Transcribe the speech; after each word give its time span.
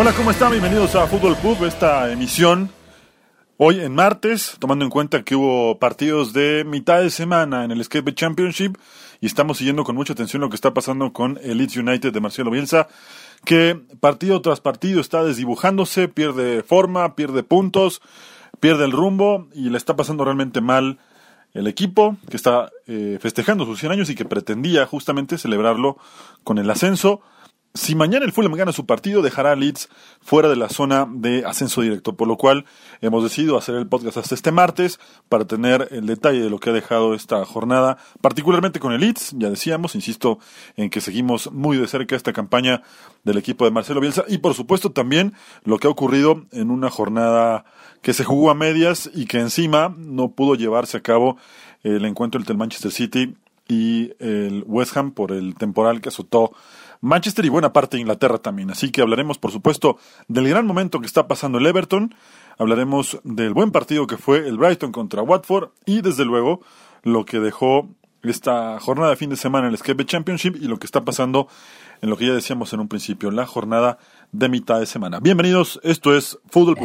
Hola, 0.00 0.14
¿cómo 0.14 0.30
están? 0.30 0.52
Bienvenidos 0.52 0.94
a 0.94 1.06
Fútbol 1.06 1.36
Pub, 1.36 1.62
esta 1.66 2.10
emisión 2.10 2.70
hoy 3.58 3.80
en 3.80 3.94
martes, 3.94 4.56
tomando 4.58 4.82
en 4.86 4.90
cuenta 4.90 5.24
que 5.24 5.36
hubo 5.36 5.78
partidos 5.78 6.32
de 6.32 6.64
mitad 6.64 7.02
de 7.02 7.10
semana 7.10 7.66
en 7.66 7.70
el 7.70 7.82
Escape 7.82 8.14
Championship 8.14 8.78
y 9.20 9.26
estamos 9.26 9.58
siguiendo 9.58 9.84
con 9.84 9.96
mucha 9.96 10.14
atención 10.14 10.40
lo 10.40 10.48
que 10.48 10.54
está 10.54 10.72
pasando 10.72 11.12
con 11.12 11.38
el 11.42 11.58
Leeds 11.58 11.76
United 11.76 12.14
de 12.14 12.20
Marcelo 12.20 12.50
Bielsa, 12.50 12.88
que 13.44 13.78
partido 14.00 14.40
tras 14.40 14.62
partido 14.62 15.02
está 15.02 15.22
desdibujándose, 15.22 16.08
pierde 16.08 16.62
forma, 16.62 17.14
pierde 17.14 17.42
puntos, 17.42 18.00
pierde 18.58 18.86
el 18.86 18.92
rumbo 18.92 19.48
y 19.52 19.68
le 19.68 19.76
está 19.76 19.96
pasando 19.96 20.24
realmente 20.24 20.62
mal 20.62 20.98
el 21.52 21.66
equipo 21.66 22.16
que 22.30 22.38
está 22.38 22.70
eh, 22.86 23.18
festejando 23.20 23.66
sus 23.66 23.78
100 23.78 23.92
años 23.92 24.08
y 24.08 24.14
que 24.14 24.24
pretendía 24.24 24.86
justamente 24.86 25.36
celebrarlo 25.36 25.98
con 26.42 26.56
el 26.56 26.70
ascenso. 26.70 27.20
Si 27.72 27.94
mañana 27.94 28.24
el 28.24 28.32
Fulham 28.32 28.54
gana 28.54 28.72
su 28.72 28.84
partido, 28.84 29.22
dejará 29.22 29.52
a 29.52 29.56
Leeds 29.56 29.90
fuera 30.20 30.48
de 30.48 30.56
la 30.56 30.68
zona 30.68 31.06
de 31.08 31.44
ascenso 31.46 31.82
directo, 31.82 32.16
por 32.16 32.26
lo 32.26 32.36
cual 32.36 32.64
hemos 33.00 33.22
decidido 33.22 33.56
hacer 33.56 33.76
el 33.76 33.86
podcast 33.86 34.16
hasta 34.16 34.34
este 34.34 34.50
martes 34.50 34.98
para 35.28 35.44
tener 35.44 35.86
el 35.92 36.06
detalle 36.06 36.40
de 36.40 36.50
lo 36.50 36.58
que 36.58 36.70
ha 36.70 36.72
dejado 36.72 37.14
esta 37.14 37.44
jornada, 37.44 37.96
particularmente 38.20 38.80
con 38.80 38.92
el 38.92 39.02
Leeds, 39.02 39.36
ya 39.38 39.50
decíamos, 39.50 39.94
insisto 39.94 40.40
en 40.76 40.90
que 40.90 41.00
seguimos 41.00 41.52
muy 41.52 41.76
de 41.76 41.86
cerca 41.86 42.16
esta 42.16 42.32
campaña 42.32 42.82
del 43.22 43.38
equipo 43.38 43.64
de 43.64 43.70
Marcelo 43.70 44.00
Bielsa 44.00 44.24
y 44.26 44.38
por 44.38 44.54
supuesto 44.54 44.90
también 44.90 45.34
lo 45.62 45.78
que 45.78 45.86
ha 45.86 45.90
ocurrido 45.90 46.46
en 46.50 46.72
una 46.72 46.90
jornada 46.90 47.64
que 48.02 48.14
se 48.14 48.24
jugó 48.24 48.50
a 48.50 48.54
medias 48.54 49.08
y 49.14 49.26
que 49.26 49.38
encima 49.38 49.94
no 49.96 50.32
pudo 50.32 50.56
llevarse 50.56 50.96
a 50.96 51.02
cabo 51.02 51.36
el 51.84 52.04
encuentro 52.04 52.40
entre 52.40 52.52
el 52.52 52.58
Manchester 52.58 52.90
City 52.90 53.36
y 53.68 54.12
el 54.18 54.64
West 54.66 54.96
Ham 54.96 55.12
por 55.12 55.30
el 55.30 55.54
temporal 55.54 56.00
que 56.00 56.08
azotó 56.08 56.52
Manchester 57.00 57.44
y 57.44 57.48
buena 57.48 57.72
parte 57.72 57.96
de 57.96 58.02
Inglaterra 58.02 58.38
también. 58.38 58.70
Así 58.70 58.90
que 58.90 59.02
hablaremos, 59.02 59.38
por 59.38 59.52
supuesto, 59.52 59.98
del 60.28 60.48
gran 60.48 60.66
momento 60.66 61.00
que 61.00 61.06
está 61.06 61.26
pasando 61.28 61.58
el 61.58 61.66
Everton, 61.66 62.14
hablaremos 62.58 63.20
del 63.24 63.54
buen 63.54 63.70
partido 63.70 64.06
que 64.06 64.16
fue 64.16 64.46
el 64.48 64.58
Brighton 64.58 64.92
contra 64.92 65.22
Watford 65.22 65.70
y, 65.86 66.02
desde 66.02 66.24
luego, 66.24 66.60
lo 67.02 67.24
que 67.24 67.40
dejó 67.40 67.88
esta 68.22 68.78
jornada 68.80 69.10
de 69.10 69.16
fin 69.16 69.30
de 69.30 69.36
semana 69.36 69.66
en 69.66 69.70
el 69.70 69.74
Escape 69.76 70.04
Championship 70.04 70.56
y 70.56 70.66
lo 70.66 70.78
que 70.78 70.86
está 70.86 71.04
pasando 71.04 71.48
en 72.02 72.10
lo 72.10 72.16
que 72.16 72.26
ya 72.26 72.34
decíamos 72.34 72.72
en 72.72 72.80
un 72.80 72.88
principio, 72.88 73.30
la 73.30 73.46
jornada 73.46 73.98
de 74.32 74.48
mitad 74.48 74.78
de 74.78 74.86
semana. 74.86 75.20
Bienvenidos, 75.20 75.80
esto 75.82 76.14
es 76.14 76.38
Fútbol. 76.50 76.76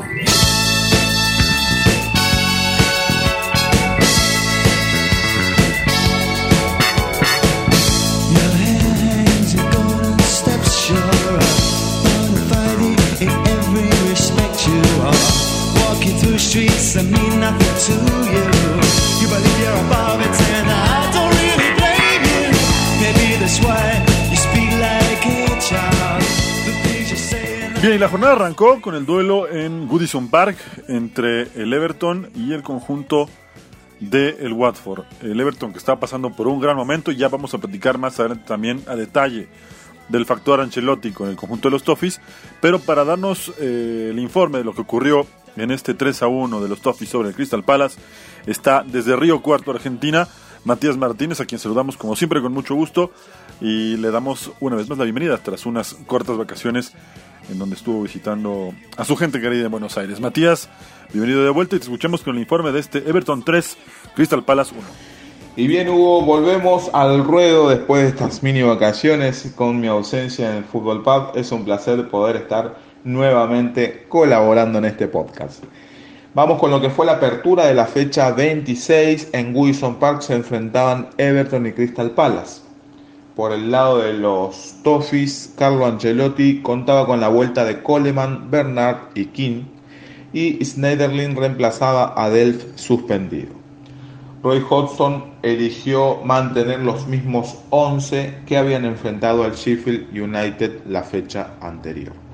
Bien, 27.81 27.95
y 27.95 27.97
la 27.97 28.07
jornada 28.07 28.33
arrancó 28.33 28.81
con 28.81 28.95
el 28.95 29.06
duelo 29.06 29.50
en 29.50 29.89
Goodison 29.89 30.29
Park 30.29 30.57
entre 30.88 31.50
el 31.61 31.73
Everton 31.73 32.29
y 32.33 32.53
el 32.53 32.63
conjunto 32.63 33.29
de 34.00 34.38
el 34.39 34.53
Watford. 34.53 35.03
El 35.22 35.38
Everton 35.41 35.73
que 35.73 35.79
está 35.79 36.00
pasando 36.00 36.31
por 36.31 36.47
un 36.47 36.62
gran 36.62 36.77
momento 36.77 37.12
y 37.12 37.17
ya 37.17 37.27
vamos 37.27 37.53
a 37.53 37.57
platicar 37.57 37.97
más 37.97 38.17
adelante 38.22 38.45
también 38.47 38.81
a 38.88 38.95
detalle 38.95 39.50
del 40.07 40.25
factor 40.25 40.62
Ancelotti 40.62 41.12
con 41.12 41.27
el 41.27 41.35
conjunto 41.35 41.67
de 41.67 41.73
los 41.73 41.83
Toffees, 41.83 42.22
pero 42.62 42.79
para 42.79 43.03
darnos 43.03 43.51
eh, 43.59 44.12
el 44.12 44.19
informe 44.19 44.59
de 44.59 44.63
lo 44.63 44.73
que 44.73 44.81
ocurrió 44.81 45.27
en 45.55 45.71
este 45.71 45.93
3 45.93 46.23
a 46.23 46.27
1 46.27 46.61
de 46.61 46.69
los 46.69 46.81
Toffees 46.81 47.09
sobre 47.09 47.29
el 47.29 47.35
Crystal 47.35 47.63
Palace 47.63 47.97
está 48.45 48.83
desde 48.85 49.16
Río 49.16 49.41
Cuarto, 49.41 49.71
Argentina, 49.71 50.27
Matías 50.63 50.97
Martínez, 50.97 51.39
a 51.41 51.45
quien 51.45 51.59
saludamos 51.59 51.97
como 51.97 52.16
siempre 52.16 52.41
con 52.41 52.51
mucho 52.53 52.75
gusto 52.75 53.11
y 53.61 53.97
le 53.97 54.11
damos 54.11 54.51
una 54.59 54.75
vez 54.75 54.89
más 54.89 54.97
la 54.97 55.03
bienvenida 55.03 55.38
tras 55.38 55.65
unas 55.65 55.95
cortas 56.05 56.38
vacaciones 56.38 56.94
en 57.49 57.59
donde 57.59 57.75
estuvo 57.75 58.03
visitando 58.03 58.73
a 58.97 59.05
su 59.05 59.15
gente 59.15 59.39
querida 59.39 59.65
en 59.65 59.71
Buenos 59.71 59.97
Aires. 59.97 60.19
Matías, 60.19 60.69
bienvenido 61.11 61.44
de 61.44 61.51
vuelta 61.51 61.75
y 61.75 61.79
te 61.79 61.85
escuchamos 61.85 62.21
con 62.21 62.35
el 62.35 62.41
informe 62.41 62.71
de 62.71 62.79
este 62.79 62.97
Everton 62.99 63.44
3, 63.44 63.77
Crystal 64.15 64.44
Palace 64.44 64.73
1. 64.75 65.15
Y 65.57 65.67
bien 65.67 65.88
Hugo, 65.88 66.21
volvemos 66.23 66.89
al 66.94 67.23
ruedo 67.23 67.69
después 67.69 68.03
de 68.03 68.09
estas 68.09 68.44
mini 68.44 68.61
vacaciones 68.61 69.53
con 69.55 69.79
mi 69.79 69.88
ausencia 69.88 70.51
en 70.51 70.57
el 70.57 70.63
Fútbol 70.65 71.01
Pub. 71.01 71.31
Es 71.35 71.51
un 71.53 71.63
placer 71.63 72.09
poder 72.09 72.35
estar 72.35 72.75
nuevamente 73.05 74.05
colaborando 74.09 74.79
en 74.79 74.85
este 74.85 75.07
podcast. 75.07 75.63
Vamos 76.33 76.59
con 76.59 76.69
lo 76.69 76.81
que 76.81 76.89
fue 76.89 77.05
la 77.05 77.13
apertura 77.13 77.66
de 77.66 77.73
la 77.73 77.85
fecha 77.85 78.31
26. 78.31 79.29
En 79.31 79.55
Wilson 79.55 79.95
Park 79.95 80.21
se 80.21 80.35
enfrentaban 80.35 81.07
Everton 81.17 81.65
y 81.65 81.71
Crystal 81.71 82.11
Palace. 82.11 82.61
Por 83.38 83.53
el 83.53 83.71
lado 83.71 83.99
de 83.99 84.13
los 84.13 84.75
Toffees, 84.83 85.53
Carlo 85.57 85.85
Ancelotti 85.85 86.61
contaba 86.61 87.05
con 87.05 87.21
la 87.21 87.29
vuelta 87.29 87.63
de 87.63 87.81
Coleman, 87.81 88.51
Bernard 88.51 88.97
y 89.13 89.27
King. 89.27 89.63
Y 90.33 90.63
Schneiderlin 90.65 91.38
reemplazaba 91.38 92.13
a 92.21 92.29
Delft 92.29 92.77
suspendido. 92.77 93.53
Roy 94.44 94.61
Hodgson 94.69 95.35
eligió 95.41 96.17
mantener 96.25 96.79
los 96.79 97.07
mismos 97.07 97.59
11 97.69 98.39
que 98.45 98.57
habían 98.57 98.83
enfrentado 98.83 99.44
al 99.44 99.53
Sheffield 99.53 100.09
United 100.11 100.81
la 100.85 101.03
fecha 101.03 101.51
anterior. 101.61 102.25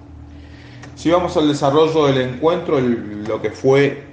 Si 1.01 1.09
vamos 1.09 1.35
al 1.35 1.47
desarrollo 1.47 2.06
del 2.06 2.22
encuentro, 2.22 2.79
lo 2.79 3.41
que 3.41 3.50
fue 3.50 4.03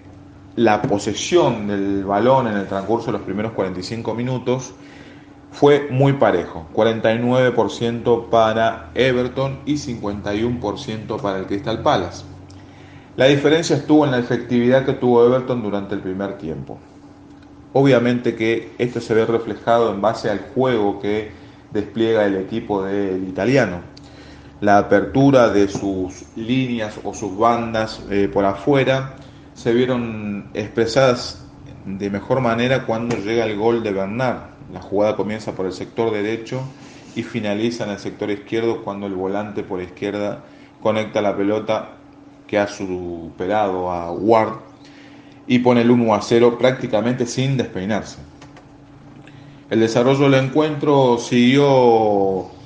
la 0.57 0.81
posesión 0.81 1.67
del 1.67 2.03
balón 2.03 2.47
en 2.47 2.57
el 2.57 2.67
transcurso 2.67 3.09
de 3.09 3.13
los 3.13 3.21
primeros 3.21 3.53
45 3.53 4.15
minutos 4.15 4.73
fue 5.53 5.89
muy 5.91 6.15
parejo, 6.15 6.67
49% 6.73 8.31
para 8.31 8.91
Everton 8.95 9.59
y 9.67 9.75
51% 9.75 11.21
para 11.21 11.41
el 11.41 11.45
Crystal 11.45 11.83
Palace. 11.83 12.25
La 13.19 13.27
diferencia 13.27 13.77
estuvo 13.77 14.07
en 14.07 14.13
la 14.13 14.19
efectividad 14.19 14.87
que 14.87 14.95
tuvo 14.95 15.27
Everton 15.27 15.63
durante 15.63 15.95
el 15.95 16.01
primer 16.01 16.39
tiempo. 16.39 16.79
Obviamente 17.75 18.35
que 18.35 18.73
esto 18.79 19.03
se 19.03 19.13
ve 19.13 19.27
reflejado 19.27 19.93
en 19.93 20.01
base 20.01 20.31
al 20.31 20.39
juego 20.55 21.01
que 21.01 21.33
despliega 21.71 22.25
el 22.25 22.37
equipo 22.37 22.83
del 22.83 23.29
italiano. 23.29 23.98
La 24.61 24.79
apertura 24.79 25.51
de 25.51 25.69
sus 25.69 26.25
líneas 26.35 26.99
o 27.05 27.15
sus 27.15 27.39
bandas 27.39 28.03
eh, 28.11 28.29
por 28.33 28.45
afuera 28.45 29.15
se 29.55 29.73
vieron 29.73 30.51
expresadas 30.53 31.45
de 31.85 32.11
mejor 32.11 32.41
manera 32.41 32.85
cuando 32.85 33.17
llega 33.17 33.45
el 33.45 33.57
gol 33.57 33.85
de 33.85 33.93
Bernard. 33.93 34.39
La 34.73 34.83
jugada 34.83 35.15
comienza 35.15 35.53
por 35.53 35.67
el 35.67 35.73
sector 35.73 36.13
derecho 36.13 36.61
y 37.15 37.23
finaliza 37.23 37.85
en 37.85 37.91
el 37.91 37.99
sector 37.99 38.31
izquierdo 38.31 38.83
cuando 38.83 39.07
el 39.07 39.15
volante 39.15 39.63
por 39.63 39.81
izquierda 39.81 40.45
conecta 40.83 41.23
la 41.23 41.37
pelota 41.37 41.91
que 42.49 42.59
ha 42.59 42.67
superado 42.67 43.93
a 43.93 44.11
Ward 44.11 44.55
y 45.47 45.61
pone 45.61 45.83
el 45.83 45.91
1 45.91 46.15
a 46.15 46.21
0 46.21 46.59
prácticamente 46.59 47.27
sin 47.27 47.57
despeinarse. 47.57 48.19
El 49.71 49.81
desarrollo 49.81 50.29
del 50.29 50.47
encuentro 50.47 51.19
siguió 51.19 52.58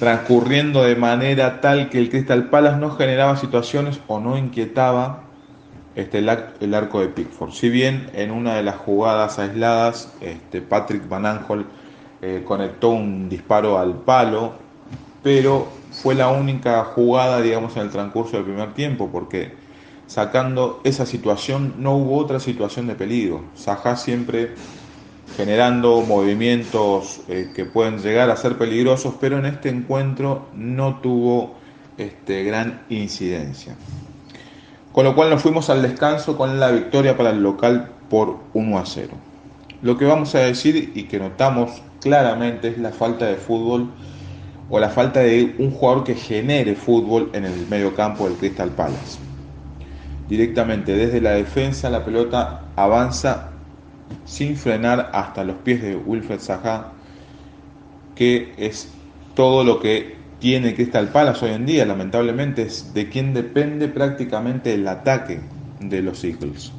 transcurriendo 0.00 0.82
de 0.82 0.96
manera 0.96 1.60
tal 1.60 1.90
que 1.90 1.98
el 1.98 2.08
Crystal 2.08 2.48
Palace 2.48 2.78
no 2.78 2.90
generaba 2.90 3.36
situaciones 3.36 4.00
o 4.08 4.18
no 4.18 4.36
inquietaba 4.38 5.24
este, 5.94 6.18
el, 6.18 6.30
ar- 6.30 6.54
el 6.60 6.74
arco 6.74 7.00
de 7.00 7.08
Pickford. 7.08 7.52
Si 7.52 7.68
bien 7.68 8.10
en 8.14 8.30
una 8.30 8.54
de 8.54 8.62
las 8.62 8.76
jugadas 8.76 9.38
aisladas, 9.38 10.12
este, 10.22 10.62
Patrick 10.62 11.06
Van 11.08 11.26
Aanholt 11.26 11.66
eh, 12.22 12.42
conectó 12.46 12.88
un 12.88 13.28
disparo 13.28 13.78
al 13.78 13.94
palo, 13.94 14.54
pero 15.22 15.68
fue 15.92 16.14
la 16.14 16.28
única 16.28 16.82
jugada, 16.84 17.42
digamos, 17.42 17.76
en 17.76 17.82
el 17.82 17.90
transcurso 17.90 18.36
del 18.36 18.44
primer 18.46 18.72
tiempo, 18.72 19.10
porque 19.12 19.52
sacando 20.06 20.80
esa 20.82 21.04
situación 21.04 21.74
no 21.78 21.94
hubo 21.96 22.16
otra 22.16 22.40
situación 22.40 22.86
de 22.86 22.94
peligro. 22.94 23.42
Sajá 23.54 23.96
siempre 23.96 24.54
generando 25.36 26.02
movimientos 26.02 27.20
eh, 27.28 27.50
que 27.54 27.64
pueden 27.64 27.98
llegar 27.98 28.30
a 28.30 28.36
ser 28.36 28.58
peligrosos, 28.58 29.14
pero 29.20 29.38
en 29.38 29.46
este 29.46 29.68
encuentro 29.68 30.48
no 30.54 31.00
tuvo 31.00 31.54
este, 31.98 32.44
gran 32.44 32.82
incidencia. 32.88 33.74
Con 34.92 35.04
lo 35.04 35.14
cual 35.14 35.30
nos 35.30 35.42
fuimos 35.42 35.70
al 35.70 35.82
descanso 35.82 36.36
con 36.36 36.58
la 36.58 36.70
victoria 36.70 37.16
para 37.16 37.30
el 37.30 37.42
local 37.42 37.90
por 38.08 38.38
1 38.54 38.78
a 38.78 38.86
0. 38.86 39.08
Lo 39.82 39.96
que 39.96 40.04
vamos 40.04 40.34
a 40.34 40.40
decir 40.40 40.92
y 40.94 41.04
que 41.04 41.18
notamos 41.18 41.82
claramente 42.00 42.68
es 42.68 42.78
la 42.78 42.90
falta 42.90 43.26
de 43.26 43.36
fútbol 43.36 43.90
o 44.68 44.78
la 44.78 44.88
falta 44.88 45.20
de 45.20 45.54
un 45.58 45.70
jugador 45.70 46.04
que 46.04 46.14
genere 46.14 46.74
fútbol 46.74 47.30
en 47.32 47.44
el 47.44 47.66
medio 47.68 47.94
campo 47.94 48.24
del 48.28 48.36
Crystal 48.36 48.70
Palace. 48.70 49.18
Directamente 50.28 50.94
desde 50.94 51.20
la 51.20 51.32
defensa 51.32 51.90
la 51.90 52.04
pelota 52.04 52.62
avanza 52.76 53.49
sin 54.24 54.56
frenar 54.56 55.10
hasta 55.12 55.44
los 55.44 55.56
pies 55.56 55.82
de 55.82 55.96
Wilfred 55.96 56.40
Zaha, 56.40 56.92
que 58.14 58.52
es 58.56 58.90
todo 59.34 59.64
lo 59.64 59.80
que 59.80 60.16
tiene 60.38 60.74
Crystal 60.74 61.08
Palace 61.08 61.44
hoy 61.44 61.52
en 61.52 61.66
día, 61.66 61.84
lamentablemente 61.84 62.62
es 62.62 62.94
de 62.94 63.08
quien 63.08 63.34
depende 63.34 63.88
prácticamente 63.88 64.74
el 64.74 64.88
ataque 64.88 65.40
de 65.80 66.02
los 66.02 66.24
Eagles. 66.24 66.72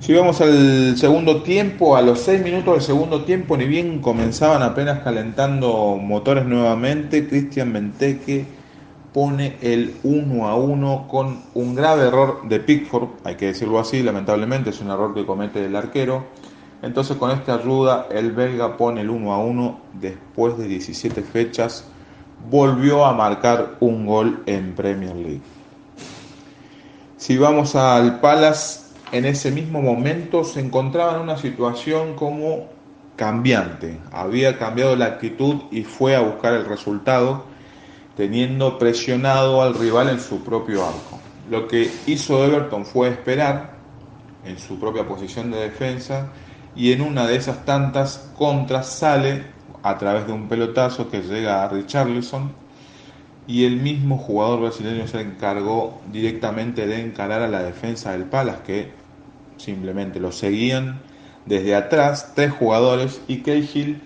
Si 0.00 0.12
vamos 0.12 0.40
al 0.42 0.96
segundo 0.98 1.42
tiempo, 1.42 1.96
a 1.96 2.02
los 2.02 2.20
6 2.20 2.42
minutos 2.42 2.74
del 2.74 2.82
segundo 2.82 3.24
tiempo, 3.24 3.56
ni 3.56 3.64
bien 3.64 4.00
comenzaban 4.00 4.62
apenas 4.62 5.00
calentando 5.00 5.96
motores 5.96 6.44
nuevamente, 6.44 7.26
Cristian 7.26 7.72
Benteke 7.72 8.44
pone 9.14 9.56
el 9.62 9.94
1 10.02 10.48
a 10.48 10.56
1 10.56 11.06
con 11.08 11.40
un 11.54 11.76
grave 11.76 12.08
error 12.08 12.48
de 12.48 12.58
Pickford, 12.58 13.10
hay 13.22 13.36
que 13.36 13.46
decirlo 13.46 13.78
así, 13.78 14.02
lamentablemente 14.02 14.70
es 14.70 14.80
un 14.80 14.90
error 14.90 15.14
que 15.14 15.24
comete 15.24 15.64
el 15.64 15.76
arquero. 15.76 16.24
Entonces 16.82 17.16
con 17.16 17.30
esta 17.30 17.54
ayuda 17.54 18.08
el 18.10 18.32
belga 18.32 18.76
pone 18.76 19.02
el 19.02 19.10
1 19.10 19.32
a 19.32 19.38
1 19.38 19.80
después 20.00 20.58
de 20.58 20.66
17 20.66 21.22
fechas, 21.22 21.84
volvió 22.50 23.04
a 23.04 23.14
marcar 23.14 23.76
un 23.78 24.04
gol 24.04 24.42
en 24.46 24.74
Premier 24.74 25.14
League. 25.14 25.42
Si 27.16 27.38
vamos 27.38 27.76
al 27.76 28.18
Palace, 28.18 28.80
en 29.12 29.26
ese 29.26 29.52
mismo 29.52 29.80
momento 29.80 30.42
se 30.42 30.58
encontraba 30.58 31.14
en 31.14 31.22
una 31.22 31.38
situación 31.38 32.14
como 32.14 32.66
cambiante, 33.14 33.96
había 34.10 34.58
cambiado 34.58 34.96
la 34.96 35.04
actitud 35.04 35.62
y 35.70 35.84
fue 35.84 36.16
a 36.16 36.20
buscar 36.20 36.54
el 36.54 36.66
resultado 36.66 37.53
teniendo 38.16 38.78
presionado 38.78 39.62
al 39.62 39.74
rival 39.74 40.08
en 40.08 40.20
su 40.20 40.42
propio 40.42 40.84
arco. 40.84 41.20
Lo 41.50 41.68
que 41.68 41.90
hizo 42.06 42.44
Everton 42.44 42.86
fue 42.86 43.08
esperar 43.08 43.74
en 44.44 44.58
su 44.58 44.78
propia 44.78 45.06
posición 45.06 45.50
de 45.50 45.58
defensa 45.58 46.28
y 46.76 46.92
en 46.92 47.02
una 47.02 47.26
de 47.26 47.36
esas 47.36 47.64
tantas 47.64 48.30
contras 48.36 48.88
sale 48.88 49.44
a 49.82 49.98
través 49.98 50.26
de 50.26 50.32
un 50.32 50.48
pelotazo 50.48 51.10
que 51.10 51.22
llega 51.22 51.62
a 51.62 51.68
Richarlison 51.68 52.52
y 53.46 53.64
el 53.64 53.76
mismo 53.76 54.16
jugador 54.16 54.60
brasileño 54.60 55.06
se 55.06 55.20
encargó 55.20 56.00
directamente 56.10 56.86
de 56.86 57.00
encarar 57.00 57.42
a 57.42 57.48
la 57.48 57.62
defensa 57.62 58.12
del 58.12 58.24
Palace 58.24 58.62
que 58.64 58.92
simplemente 59.58 60.20
lo 60.20 60.32
seguían 60.32 61.00
desde 61.44 61.74
atrás 61.74 62.32
tres 62.34 62.52
jugadores 62.52 63.20
y 63.28 63.42
Cahill 63.42 64.00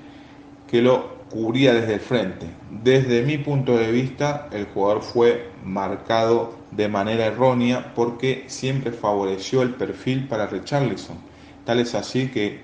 que 0.68 0.82
lo 0.82 1.17
cubría 1.30 1.74
desde 1.74 1.94
el 1.94 2.00
frente. 2.00 2.46
Desde 2.70 3.22
mi 3.22 3.38
punto 3.38 3.76
de 3.76 3.90
vista, 3.92 4.48
el 4.52 4.66
jugador 4.66 5.02
fue 5.02 5.50
marcado 5.64 6.54
de 6.70 6.88
manera 6.88 7.26
errónea 7.26 7.92
porque 7.94 8.44
siempre 8.46 8.92
favoreció 8.92 9.62
el 9.62 9.74
perfil 9.74 10.28
para 10.28 10.46
Richarlison. 10.46 11.16
Tal 11.64 11.80
es 11.80 11.94
así 11.94 12.28
que 12.28 12.60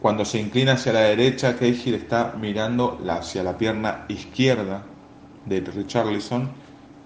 cuando 0.00 0.24
se 0.24 0.38
inclina 0.38 0.72
hacia 0.74 0.92
la 0.92 1.00
derecha, 1.00 1.56
Cahill 1.56 1.94
está 1.94 2.34
mirando 2.38 3.00
hacia 3.08 3.42
la 3.42 3.56
pierna 3.56 4.04
izquierda 4.08 4.84
de 5.46 5.60
Richarlison. 5.60 6.50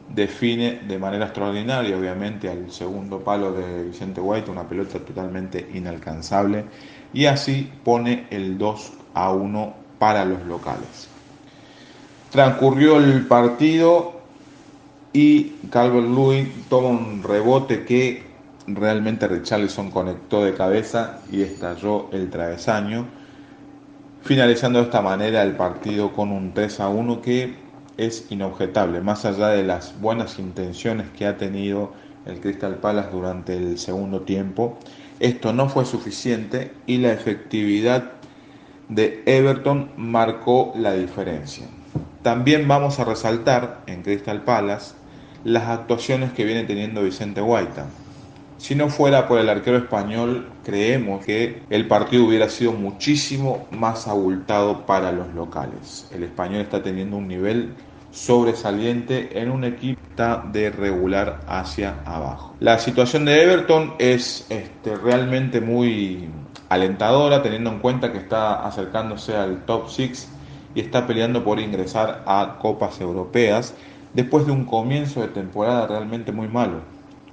Define 0.08 0.80
de 0.88 0.98
manera 0.98 1.26
extraordinaria, 1.26 1.96
obviamente, 1.96 2.50
al 2.50 2.70
segundo 2.72 3.20
palo 3.20 3.52
de 3.52 3.84
Vicente 3.84 4.20
White, 4.20 4.50
una 4.50 4.68
pelota 4.68 4.98
totalmente 4.98 5.70
inalcanzable. 5.72 6.64
Y 7.12 7.26
así 7.26 7.70
pone 7.84 8.26
el 8.30 8.58
2 8.58 8.92
a 9.14 9.30
1 9.32 9.79
para 10.00 10.24
los 10.24 10.44
locales. 10.46 11.08
Transcurrió 12.30 12.96
el 12.96 13.26
partido 13.26 14.14
y 15.12 15.56
Calvert 15.70 16.08
Lewin 16.08 16.64
toma 16.70 16.88
un 16.88 17.22
rebote 17.22 17.84
que 17.84 18.24
realmente 18.66 19.28
Richarlison 19.28 19.90
conectó 19.90 20.42
de 20.42 20.54
cabeza 20.54 21.18
y 21.30 21.42
estalló 21.42 22.08
el 22.12 22.30
travesaño, 22.30 23.06
finalizando 24.22 24.78
de 24.78 24.86
esta 24.86 25.02
manera 25.02 25.42
el 25.42 25.54
partido 25.54 26.14
con 26.14 26.32
un 26.32 26.54
3 26.54 26.80
a 26.80 26.88
1 26.88 27.20
que 27.20 27.56
es 27.98 28.24
inobjetable, 28.30 29.02
más 29.02 29.26
allá 29.26 29.48
de 29.48 29.64
las 29.64 30.00
buenas 30.00 30.38
intenciones 30.38 31.08
que 31.10 31.26
ha 31.26 31.36
tenido 31.36 31.92
el 32.24 32.40
Crystal 32.40 32.76
Palace 32.76 33.10
durante 33.12 33.54
el 33.54 33.78
segundo 33.78 34.22
tiempo. 34.22 34.78
Esto 35.18 35.52
no 35.52 35.68
fue 35.68 35.84
suficiente 35.84 36.72
y 36.86 36.96
la 36.96 37.12
efectividad 37.12 38.19
de 38.90 39.22
Everton 39.24 39.90
marcó 39.96 40.72
la 40.76 40.92
diferencia. 40.92 41.66
También 42.22 42.68
vamos 42.68 42.98
a 42.98 43.04
resaltar 43.04 43.82
en 43.86 44.02
Crystal 44.02 44.42
Palace 44.42 44.94
las 45.44 45.68
actuaciones 45.68 46.32
que 46.32 46.44
viene 46.44 46.64
teniendo 46.64 47.02
Vicente 47.02 47.40
Guaita. 47.40 47.86
Si 48.58 48.74
no 48.74 48.90
fuera 48.90 49.26
por 49.26 49.38
el 49.38 49.48
arquero 49.48 49.78
español, 49.78 50.50
creemos 50.64 51.24
que 51.24 51.62
el 51.70 51.86
partido 51.88 52.26
hubiera 52.26 52.50
sido 52.50 52.72
muchísimo 52.72 53.66
más 53.70 54.06
abultado 54.06 54.84
para 54.84 55.12
los 55.12 55.32
locales. 55.34 56.10
El 56.12 56.24
español 56.24 56.60
está 56.60 56.82
teniendo 56.82 57.16
un 57.16 57.26
nivel 57.26 57.72
sobresaliente 58.10 59.40
en 59.40 59.50
un 59.50 59.64
equipo 59.64 60.00
de 60.52 60.70
regular 60.70 61.40
hacia 61.46 61.96
abajo. 62.04 62.54
La 62.60 62.78
situación 62.78 63.24
de 63.24 63.42
Everton 63.42 63.94
es 63.98 64.46
este, 64.50 64.96
realmente 64.96 65.60
muy 65.60 66.28
alentadora 66.68 67.42
teniendo 67.42 67.70
en 67.70 67.78
cuenta 67.78 68.12
que 68.12 68.18
está 68.18 68.66
acercándose 68.66 69.36
al 69.36 69.64
top 69.64 69.88
6 69.88 70.28
y 70.74 70.80
está 70.80 71.06
peleando 71.06 71.42
por 71.42 71.58
ingresar 71.58 72.22
a 72.26 72.58
copas 72.60 73.00
europeas 73.00 73.74
después 74.14 74.46
de 74.46 74.52
un 74.52 74.64
comienzo 74.64 75.20
de 75.20 75.28
temporada 75.28 75.86
realmente 75.86 76.32
muy 76.32 76.48
malo. 76.48 76.80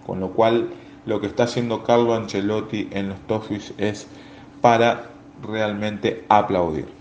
Con 0.05 0.19
lo 0.19 0.31
cual 0.31 0.69
lo 1.05 1.19
que 1.19 1.27
está 1.27 1.43
haciendo 1.43 1.83
Carlo 1.83 2.15
Ancelotti 2.15 2.89
en 2.91 3.09
los 3.09 3.19
Toffees 3.27 3.73
es 3.77 4.07
para 4.61 5.09
realmente 5.41 6.25
aplaudir. 6.29 6.96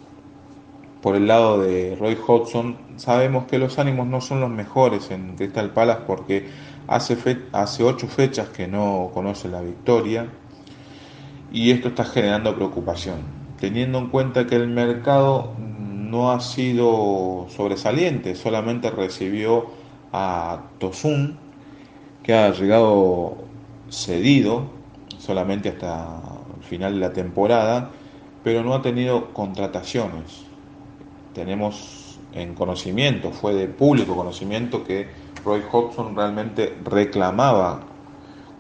Por 1.06 1.14
el 1.14 1.28
lado 1.28 1.62
de 1.62 1.94
Roy 1.94 2.18
Hodgson, 2.26 2.76
sabemos 2.96 3.44
que 3.46 3.60
los 3.60 3.78
ánimos 3.78 4.08
no 4.08 4.20
son 4.20 4.40
los 4.40 4.50
mejores 4.50 5.12
en 5.12 5.36
Crystal 5.36 5.70
Palace 5.70 6.00
porque 6.04 6.48
hace, 6.88 7.14
fe 7.14 7.42
hace 7.52 7.84
ocho 7.84 8.08
fechas 8.08 8.48
que 8.48 8.66
no 8.66 9.12
conoce 9.14 9.46
la 9.48 9.60
victoria 9.60 10.26
y 11.52 11.70
esto 11.70 11.90
está 11.90 12.02
generando 12.02 12.56
preocupación, 12.56 13.20
teniendo 13.60 13.98
en 13.98 14.08
cuenta 14.08 14.48
que 14.48 14.56
el 14.56 14.66
mercado 14.66 15.52
no 15.60 16.32
ha 16.32 16.40
sido 16.40 17.46
sobresaliente, 17.50 18.34
solamente 18.34 18.90
recibió 18.90 19.66
a 20.12 20.62
Tosun, 20.80 21.38
que 22.25 22.34
ha 22.34 22.50
llegado 22.50 23.44
cedido 23.90 24.64
solamente 25.18 25.68
hasta 25.68 26.20
el 26.56 26.64
final 26.64 26.94
de 26.94 26.98
la 26.98 27.12
temporada, 27.12 27.92
pero 28.42 28.64
no 28.64 28.75
ha 28.75 28.82
tenido 28.82 29.32
contrataciones. 29.32 30.46
Tenemos 31.37 32.19
en 32.33 32.55
conocimiento, 32.55 33.31
fue 33.31 33.52
de 33.52 33.66
público 33.66 34.16
conocimiento 34.16 34.85
que 34.85 35.07
Roy 35.45 35.61
Hodgson 35.71 36.16
realmente 36.16 36.75
reclamaba 36.83 37.83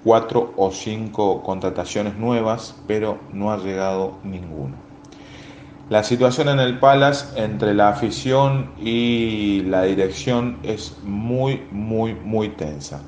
cuatro 0.04 0.52
o 0.58 0.70
cinco 0.70 1.42
contrataciones 1.42 2.18
nuevas, 2.18 2.76
pero 2.86 3.18
no 3.32 3.50
ha 3.50 3.56
llegado 3.56 4.18
ninguno. 4.24 4.74
La 5.88 6.04
situación 6.04 6.50
en 6.50 6.60
el 6.60 6.78
Palace 6.78 7.42
entre 7.42 7.72
la 7.72 7.88
afición 7.88 8.72
y 8.78 9.62
la 9.62 9.84
dirección 9.84 10.58
es 10.62 10.98
muy, 11.02 11.62
muy, 11.70 12.12
muy 12.12 12.50
tensa. 12.50 13.00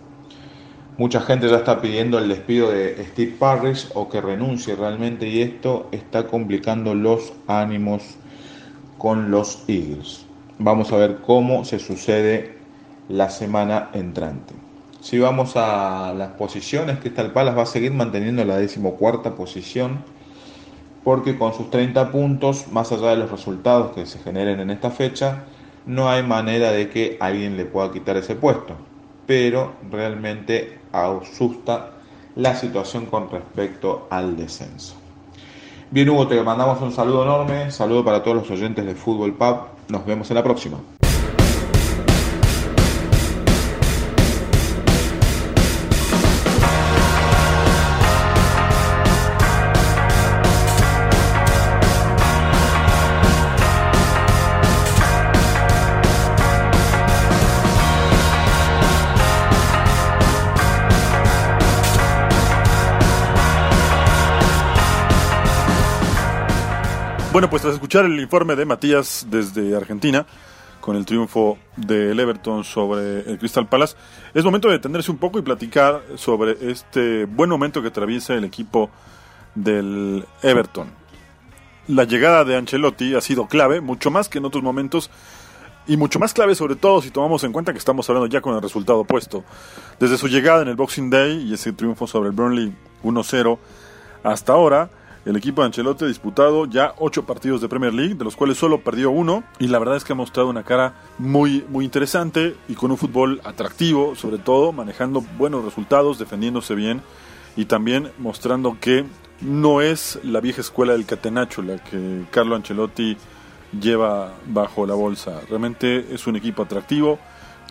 Mucha 0.97 1.21
gente 1.21 1.47
ya 1.47 1.57
está 1.57 1.83
pidiendo 1.83 2.19
el 2.19 2.29
despido 2.31 2.71
de 2.71 3.05
Steve 3.11 3.35
Parrish 3.39 3.91
o 3.93 4.09
que 4.09 4.23
renuncie 4.23 4.75
realmente 4.77 5.29
y 5.29 5.43
esto 5.43 5.89
está 5.93 6.27
complicando 6.27 6.95
los 6.95 7.35
ánimos 7.47 8.17
con 8.99 9.31
los 9.31 9.64
Eagles. 9.69 10.26
Vamos 10.59 10.93
a 10.93 10.97
ver 10.97 11.19
cómo 11.25 11.64
se 11.64 11.78
sucede 11.78 12.59
la 13.09 13.31
semana 13.31 13.90
entrante. 13.95 14.55
Si 15.00 15.19
vamos 15.19 15.52
a 15.57 16.12
las 16.17 16.31
posiciones, 16.33 16.99
Crystal 16.99 17.33
Palace 17.33 17.57
va 17.57 17.62
a 17.62 17.67
seguir 17.67 17.93
manteniendo 17.93 18.45
la 18.45 18.59
decimocuarta 18.59 19.37
posición 19.37 20.02
porque 21.05 21.38
con 21.38 21.55
sus 21.55 21.71
30 21.71 22.11
puntos, 22.11 22.67
más 22.73 22.93
allá 22.93 23.11
de 23.11 23.17
los 23.17 23.31
resultados 23.31 23.93
que 23.95 24.05
se 24.05 24.19
generen 24.19 24.61
en 24.61 24.71
esta 24.71 24.90
fecha, 24.90 25.45
no 25.87 26.11
hay 26.11 26.23
manera 26.23 26.73
de 26.73 26.90
que 26.90 27.17
alguien 27.21 27.57
le 27.57 27.64
pueda 27.64 27.93
quitar 27.93 28.17
ese 28.17 28.35
puesto. 28.35 28.75
Pero 29.26 29.73
realmente 29.90 30.81
asusta 30.93 31.93
la 32.35 32.55
situación 32.57 33.07
con 33.07 33.31
respecto 33.31 34.07
al 34.11 34.37
descenso. 34.37 34.97
Bien 35.90 36.07
Hugo, 36.11 36.28
te 36.28 36.42
mandamos 36.42 36.83
un 36.83 36.92
saludo 36.92 37.23
enorme, 37.23 37.71
saludo 37.71 38.04
para 38.04 38.23
todos 38.23 38.37
los 38.37 38.50
oyentes 38.50 38.85
de 38.85 38.95
Fútbol 38.95 39.33
Pub, 39.33 39.57
nos 39.88 40.04
vemos 40.04 40.30
en 40.30 40.35
la 40.35 40.42
próxima. 40.42 40.78
Bueno, 67.38 67.50
pues 67.50 67.62
tras 67.62 67.75
escuchar 67.75 68.04
el 68.04 68.18
informe 68.18 68.57
de 68.57 68.64
Matías 68.64 69.28
desde 69.30 69.76
Argentina, 69.76 70.26
con 70.80 70.97
el 70.97 71.07
triunfo 71.07 71.57
del 71.76 72.18
Everton 72.18 72.64
sobre 72.64 73.21
el 73.30 73.38
Crystal 73.38 73.68
Palace, 73.68 73.95
es 74.35 74.42
momento 74.42 74.66
de 74.66 74.75
detenerse 74.75 75.12
un 75.12 75.18
poco 75.18 75.38
y 75.38 75.42
platicar 75.42 76.02
sobre 76.16 76.57
este 76.68 77.26
buen 77.26 77.49
momento 77.49 77.80
que 77.80 77.87
atraviesa 77.87 78.35
el 78.35 78.42
equipo 78.42 78.90
del 79.54 80.25
Everton. 80.42 80.88
La 81.87 82.02
llegada 82.02 82.42
de 82.42 82.57
Ancelotti 82.57 83.14
ha 83.14 83.21
sido 83.21 83.47
clave, 83.47 83.80
mucho 83.80 84.11
más 84.11 84.28
que 84.28 84.38
en 84.38 84.45
otros 84.45 84.64
momentos, 84.64 85.09
y 85.87 85.97
mucho 85.97 86.18
más 86.18 86.35
clave 86.35 86.57
sobre 86.57 86.75
todo 86.75 87.00
si 87.02 87.12
tomamos 87.12 87.45
en 87.45 87.52
cuenta 87.52 87.71
que 87.71 87.78
estamos 87.78 88.11
hablando 88.11 88.26
ya 88.26 88.40
con 88.40 88.57
el 88.57 88.61
resultado 88.61 88.99
opuesto. 88.99 89.45
Desde 90.00 90.18
su 90.18 90.26
llegada 90.26 90.62
en 90.62 90.68
el 90.71 90.75
Boxing 90.75 91.09
Day 91.09 91.40
y 91.40 91.54
ese 91.54 91.73
triunfo 91.73 92.09
sobre 92.09 92.30
el 92.30 92.35
Burnley 92.35 92.75
1-0 93.04 93.59
hasta 94.25 94.52
ahora, 94.54 94.90
el 95.25 95.37
equipo 95.37 95.61
de 95.61 95.67
Ancelotti 95.67 96.05
ha 96.05 96.09
disputado 96.09 96.67
ya 96.67 96.95
ocho 96.99 97.27
partidos 97.27 97.61
de 97.61 97.69
Premier 97.69 97.93
League, 97.93 98.15
de 98.15 98.25
los 98.25 98.37
cuales 98.37 98.57
solo 98.57 98.81
perdió 98.81 99.11
uno, 99.11 99.45
y 99.59 99.69
la 99.69 99.79
verdad 99.79 99.97
es 99.97 100.05
que 100.05 100.13
ha 100.13 100.17
mostrado 100.17 100.49
una 100.49 100.63
cara 100.63 100.95
muy, 101.19 101.65
muy 101.69 101.85
interesante 101.85 102.57
y 102.69 102.75
con 102.75 102.91
un 102.91 102.97
fútbol 102.97 103.41
atractivo, 103.45 104.15
sobre 104.15 104.39
todo 104.39 104.73
manejando 104.73 105.23
buenos 105.37 105.65
resultados, 105.65 106.19
defendiéndose 106.19 106.75
bien 106.75 107.03
y 107.57 107.67
también 107.67 108.11
mostrando 108.19 108.79
que 108.81 109.05
no 109.41 109.81
es 109.81 110.19
la 110.23 110.41
vieja 110.41 110.61
escuela 110.61 110.93
del 110.93 111.07
catenacho 111.07 111.63
la 111.63 111.83
que 111.83 112.25
Carlo 112.31 112.57
Ancelotti 112.57 113.17
lleva 113.79 114.35
bajo 114.47 114.87
la 114.87 114.95
bolsa. 114.95 115.41
Realmente 115.49 116.15
es 116.15 116.27
un 116.27 116.37
equipo 116.37 116.63
atractivo, 116.63 117.19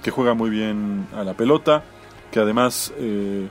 que 0.04 0.12
juega 0.12 0.34
muy 0.34 0.50
bien 0.50 1.08
a 1.16 1.24
la 1.24 1.34
pelota, 1.34 1.84
que 2.32 2.40
además... 2.40 2.94
Eh, 2.98 3.48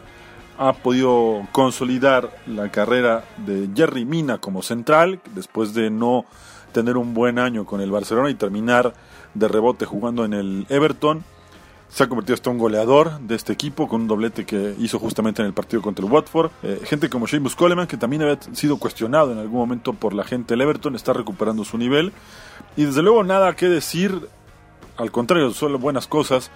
ha 0.59 0.73
podido 0.73 1.47
consolidar 1.53 2.31
la 2.47 2.71
carrera 2.71 3.25
de 3.39 3.69
Jerry 3.75 4.05
Mina 4.05 4.39
como 4.39 4.63
central, 4.63 5.21
después 5.35 5.75
de 5.75 5.91
no 5.91 6.25
tener 6.73 6.97
un 6.97 7.15
buen 7.15 7.39
año 7.39 7.65
con 7.65 7.81
el 7.81 7.91
Barcelona 7.91 8.31
y 8.31 8.35
terminar 8.35 8.95
de 9.35 9.49
rebote 9.49 9.85
jugando 9.85 10.25
en 10.25 10.35
el 10.35 10.67
Everton. 10.69 11.25
Se 11.89 12.03
ha 12.03 12.09
convertido 12.09 12.35
hasta 12.35 12.51
un 12.51 12.59
goleador 12.59 13.21
de 13.21 13.35
este 13.37 13.53
equipo 13.53 13.89
con 13.89 14.03
un 14.03 14.09
doblete 14.09 14.45
que 14.45 14.75
hizo 14.79 14.99
justamente 14.99 15.41
en 15.41 15.47
el 15.47 15.55
partido 15.55 15.81
contra 15.81 16.05
el 16.05 16.11
Watford. 16.11 16.51
Eh, 16.63 16.81
gente 16.85 17.09
como 17.09 17.27
Seamus 17.27 17.55
Coleman, 17.55 17.87
que 17.87 17.97
también 17.97 18.23
había 18.23 18.39
sido 18.53 18.77
cuestionado 18.77 19.33
en 19.33 19.39
algún 19.39 19.61
momento 19.61 19.93
por 19.93 20.13
la 20.13 20.25
gente 20.25 20.55
del 20.55 20.63
Everton, 20.63 20.97
está 20.97 21.13
recuperando 21.13 21.65
su 21.65 21.79
nivel. 21.79 22.13
Y 22.77 22.85
desde 22.85 23.03
luego 23.03 23.23
nada 23.23 23.55
que 23.55 23.69
decir, 23.69 24.29
al 24.97 25.13
contrario, 25.13 25.51
solo 25.53 25.79
buenas 25.79 26.07
cosas 26.07 26.51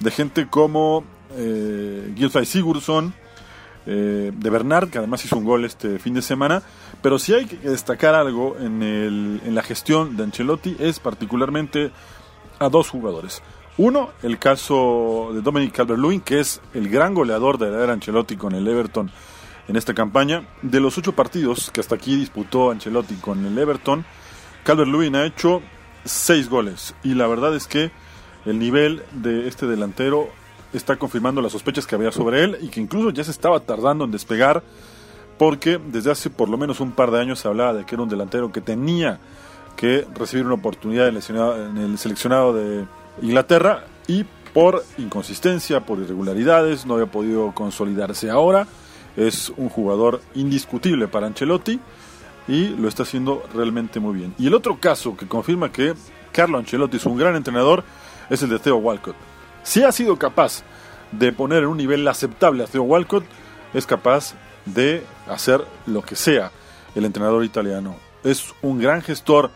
de 0.00 0.10
gente 0.10 0.46
como 0.46 1.04
eh, 1.34 2.12
Gilfay 2.16 2.46
Sigurdsson, 2.46 3.12
eh, 3.86 4.32
de 4.34 4.50
Bernard, 4.50 4.90
que 4.90 4.98
además 4.98 5.24
hizo 5.24 5.36
un 5.36 5.44
gol 5.44 5.64
este 5.64 5.98
fin 5.98 6.14
de 6.14 6.22
semana. 6.22 6.62
Pero 7.02 7.18
si 7.18 7.34
hay 7.34 7.46
que 7.46 7.56
destacar 7.56 8.14
algo 8.14 8.56
en, 8.58 8.82
el, 8.82 9.40
en 9.44 9.54
la 9.54 9.62
gestión 9.62 10.16
de 10.16 10.24
Ancelotti 10.24 10.76
es 10.78 10.98
particularmente 10.98 11.90
a 12.58 12.68
dos 12.68 12.88
jugadores. 12.88 13.42
Uno, 13.78 14.10
el 14.22 14.38
caso 14.38 15.30
de 15.34 15.42
Dominic 15.42 15.74
Calvert-Lewin, 15.74 16.22
que 16.22 16.40
es 16.40 16.62
el 16.72 16.88
gran 16.88 17.14
goleador 17.14 17.58
de 17.58 17.70
la 17.70 17.82
era 17.82 17.92
Ancelotti 17.92 18.36
con 18.36 18.54
el 18.54 18.66
Everton 18.66 19.10
en 19.68 19.76
esta 19.76 19.94
campaña. 19.94 20.48
De 20.62 20.80
los 20.80 20.96
ocho 20.96 21.12
partidos 21.12 21.70
que 21.70 21.80
hasta 21.80 21.94
aquí 21.94 22.16
disputó 22.16 22.70
Ancelotti 22.70 23.16
con 23.16 23.44
el 23.44 23.58
Everton, 23.58 24.04
Calvert-Lewin 24.64 25.16
ha 25.16 25.26
hecho 25.26 25.60
seis 26.04 26.48
goles. 26.48 26.94
Y 27.02 27.14
la 27.14 27.26
verdad 27.26 27.54
es 27.54 27.66
que 27.66 27.90
el 28.46 28.58
nivel 28.58 29.02
de 29.12 29.46
este 29.48 29.66
delantero 29.66 30.28
está 30.78 30.96
confirmando 30.96 31.40
las 31.40 31.52
sospechas 31.52 31.86
que 31.86 31.94
había 31.94 32.12
sobre 32.12 32.44
él 32.44 32.58
y 32.60 32.68
que 32.68 32.80
incluso 32.80 33.10
ya 33.10 33.24
se 33.24 33.30
estaba 33.30 33.60
tardando 33.60 34.04
en 34.04 34.10
despegar 34.10 34.62
porque 35.38 35.78
desde 35.78 36.10
hace 36.10 36.30
por 36.30 36.48
lo 36.48 36.56
menos 36.56 36.80
un 36.80 36.92
par 36.92 37.10
de 37.10 37.20
años 37.20 37.40
se 37.40 37.48
hablaba 37.48 37.74
de 37.74 37.84
que 37.84 37.94
era 37.94 38.02
un 38.02 38.08
delantero 38.08 38.52
que 38.52 38.60
tenía 38.60 39.18
que 39.76 40.06
recibir 40.14 40.46
una 40.46 40.54
oportunidad 40.54 41.08
en 41.08 41.76
el 41.76 41.98
seleccionado 41.98 42.54
de 42.54 42.86
Inglaterra 43.20 43.84
y 44.06 44.24
por 44.54 44.84
inconsistencia, 44.96 45.84
por 45.84 45.98
irregularidades, 45.98 46.86
no 46.86 46.94
había 46.94 47.06
podido 47.06 47.52
consolidarse 47.52 48.30
ahora. 48.30 48.66
Es 49.14 49.52
un 49.54 49.68
jugador 49.68 50.22
indiscutible 50.34 51.08
para 51.08 51.26
Ancelotti 51.26 51.78
y 52.48 52.68
lo 52.68 52.88
está 52.88 53.02
haciendo 53.02 53.42
realmente 53.52 54.00
muy 54.00 54.14
bien. 54.14 54.34
Y 54.38 54.46
el 54.46 54.54
otro 54.54 54.78
caso 54.80 55.14
que 55.14 55.26
confirma 55.26 55.70
que 55.70 55.92
Carlo 56.32 56.56
Ancelotti 56.56 56.96
es 56.96 57.04
un 57.04 57.18
gran 57.18 57.36
entrenador 57.36 57.84
es 58.30 58.42
el 58.42 58.48
de 58.48 58.58
Theo 58.58 58.76
Walcott 58.76 59.16
si 59.66 59.82
ha 59.82 59.90
sido 59.90 60.16
capaz 60.16 60.62
de 61.10 61.32
poner 61.32 61.64
en 61.64 61.68
un 61.68 61.76
nivel 61.76 62.06
aceptable 62.06 62.62
a 62.62 62.66
Theo 62.68 62.84
Walcott, 62.84 63.24
es 63.74 63.84
capaz 63.84 64.34
de 64.64 65.04
hacer 65.28 65.64
lo 65.86 66.02
que 66.02 66.14
sea 66.14 66.52
el 66.94 67.04
entrenador 67.04 67.44
italiano. 67.44 67.96
Es 68.22 68.54
un 68.62 68.78
gran 68.78 69.02
gestor 69.02 69.50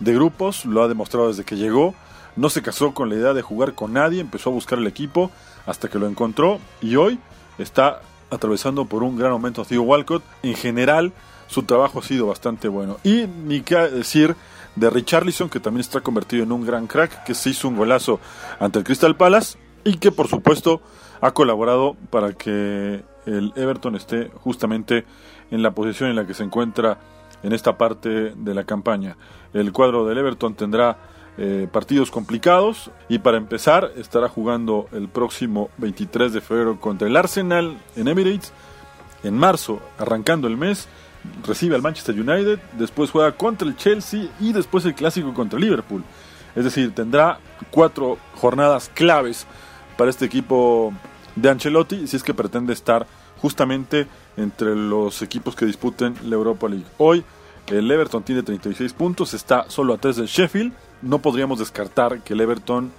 de 0.00 0.12
grupos, 0.12 0.66
lo 0.66 0.82
ha 0.82 0.88
demostrado 0.88 1.28
desde 1.28 1.44
que 1.44 1.56
llegó. 1.56 1.94
No 2.36 2.50
se 2.50 2.60
casó 2.60 2.92
con 2.92 3.08
la 3.08 3.14
idea 3.14 3.32
de 3.32 3.40
jugar 3.40 3.74
con 3.74 3.94
nadie, 3.94 4.20
empezó 4.20 4.50
a 4.50 4.52
buscar 4.52 4.78
el 4.78 4.86
equipo 4.86 5.30
hasta 5.64 5.88
que 5.88 5.98
lo 5.98 6.08
encontró 6.08 6.60
y 6.82 6.96
hoy 6.96 7.18
está 7.56 8.02
atravesando 8.30 8.84
por 8.84 9.02
un 9.02 9.16
gran 9.16 9.32
momento 9.32 9.64
Theo 9.64 9.82
Walcott. 9.82 10.22
En 10.42 10.56
general, 10.56 11.14
su 11.46 11.62
trabajo 11.62 12.00
ha 12.00 12.02
sido 12.02 12.26
bastante 12.26 12.68
bueno. 12.68 12.98
Y 13.02 13.26
ni 13.46 13.62
qué 13.62 13.76
decir 13.76 14.36
de 14.76 14.90
Richarlison, 14.90 15.48
que 15.48 15.60
también 15.60 15.80
está 15.80 16.00
convertido 16.00 16.42
en 16.42 16.52
un 16.52 16.64
gran 16.64 16.86
crack, 16.86 17.24
que 17.24 17.34
se 17.34 17.50
hizo 17.50 17.68
un 17.68 17.76
golazo 17.76 18.20
ante 18.58 18.78
el 18.78 18.84
Crystal 18.84 19.16
Palace 19.16 19.58
y 19.84 19.98
que 19.98 20.10
por 20.10 20.28
supuesto 20.28 20.80
ha 21.20 21.32
colaborado 21.32 21.96
para 22.10 22.32
que 22.32 23.02
el 23.26 23.52
Everton 23.56 23.96
esté 23.96 24.30
justamente 24.34 25.04
en 25.50 25.62
la 25.62 25.72
posición 25.72 26.10
en 26.10 26.16
la 26.16 26.26
que 26.26 26.34
se 26.34 26.42
encuentra 26.42 26.98
en 27.42 27.52
esta 27.52 27.78
parte 27.78 28.32
de 28.34 28.54
la 28.54 28.64
campaña. 28.64 29.16
El 29.52 29.72
cuadro 29.72 30.06
del 30.06 30.18
Everton 30.18 30.54
tendrá 30.54 30.98
eh, 31.36 31.68
partidos 31.70 32.10
complicados 32.10 32.90
y 33.08 33.18
para 33.18 33.36
empezar 33.36 33.90
estará 33.96 34.28
jugando 34.28 34.86
el 34.92 35.08
próximo 35.08 35.68
23 35.78 36.32
de 36.32 36.40
febrero 36.40 36.80
contra 36.80 37.08
el 37.08 37.16
Arsenal 37.16 37.76
en 37.96 38.08
Emirates. 38.08 38.52
En 39.24 39.36
marzo, 39.36 39.80
arrancando 39.98 40.46
el 40.46 40.56
mes, 40.56 40.86
recibe 41.46 41.74
al 41.74 41.82
Manchester 41.82 42.14
United, 42.14 42.60
después 42.78 43.10
juega 43.10 43.32
contra 43.32 43.66
el 43.66 43.76
Chelsea 43.76 44.28
y 44.38 44.52
después 44.52 44.84
el 44.84 44.94
clásico 44.94 45.34
contra 45.34 45.58
Liverpool. 45.58 46.04
Es 46.54 46.64
decir, 46.64 46.94
tendrá 46.94 47.40
cuatro 47.70 48.18
jornadas 48.34 48.90
claves 48.94 49.46
para 49.96 50.10
este 50.10 50.24
equipo 50.24 50.92
de 51.34 51.50
Ancelotti 51.50 52.06
si 52.06 52.16
es 52.16 52.22
que 52.22 52.34
pretende 52.34 52.72
estar 52.72 53.06
justamente 53.40 54.06
entre 54.36 54.76
los 54.76 55.22
equipos 55.22 55.56
que 55.56 55.66
disputen 55.66 56.14
la 56.24 56.34
Europa 56.36 56.68
League. 56.68 56.86
Hoy 56.98 57.24
el 57.68 57.90
Everton 57.90 58.22
tiene 58.22 58.42
36 58.42 58.92
puntos, 58.92 59.34
está 59.34 59.68
solo 59.68 59.94
a 59.94 59.98
3 59.98 60.16
del 60.16 60.26
Sheffield. 60.26 60.72
No 61.02 61.20
podríamos 61.20 61.58
descartar 61.58 62.20
que 62.20 62.34
el 62.34 62.40
Everton 62.40 62.92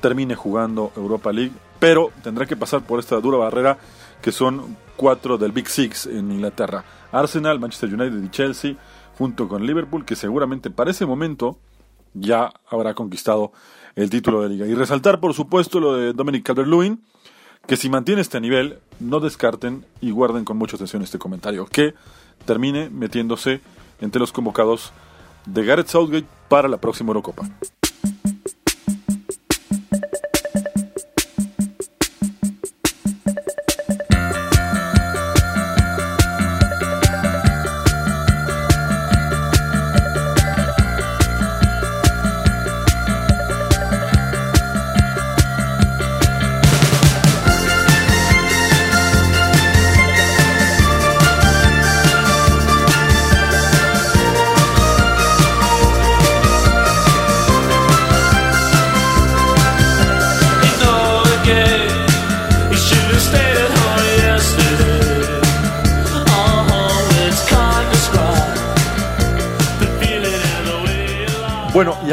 termine 0.00 0.34
jugando 0.34 0.92
Europa 0.96 1.32
League, 1.32 1.52
pero 1.78 2.10
tendrá 2.22 2.46
que 2.46 2.56
pasar 2.56 2.82
por 2.82 3.00
esta 3.00 3.20
dura 3.20 3.38
barrera 3.38 3.78
que 4.22 4.32
son 4.32 4.76
cuatro 4.96 5.38
del 5.38 5.52
Big 5.52 5.68
Six 5.68 6.06
en 6.06 6.30
Inglaterra. 6.30 6.84
Arsenal, 7.12 7.60
Manchester 7.60 7.94
United 7.94 8.22
y 8.22 8.30
Chelsea, 8.30 8.76
junto 9.18 9.48
con 9.48 9.66
Liverpool, 9.66 10.04
que 10.04 10.16
seguramente 10.16 10.70
para 10.70 10.90
ese 10.90 11.06
momento 11.06 11.58
ya 12.14 12.52
habrá 12.68 12.94
conquistado 12.94 13.52
el 13.96 14.10
título 14.10 14.42
de 14.42 14.48
liga. 14.48 14.66
Y 14.66 14.74
resaltar, 14.74 15.20
por 15.20 15.34
supuesto, 15.34 15.80
lo 15.80 15.96
de 15.96 16.12
Dominic 16.12 16.44
Calvert-Lewin, 16.44 17.02
que 17.66 17.76
si 17.76 17.88
mantiene 17.88 18.20
este 18.20 18.40
nivel, 18.40 18.78
no 19.00 19.20
descarten 19.20 19.84
y 20.00 20.10
guarden 20.10 20.44
con 20.44 20.56
mucha 20.56 20.76
atención 20.76 21.02
este 21.02 21.18
comentario, 21.18 21.66
que 21.66 21.94
termine 22.44 22.90
metiéndose 22.90 23.60
entre 24.00 24.20
los 24.20 24.32
convocados 24.32 24.92
de 25.46 25.64
Gareth 25.64 25.88
Southgate 25.88 26.26
para 26.48 26.68
la 26.68 26.78
próxima 26.78 27.08
Eurocopa. 27.08 27.48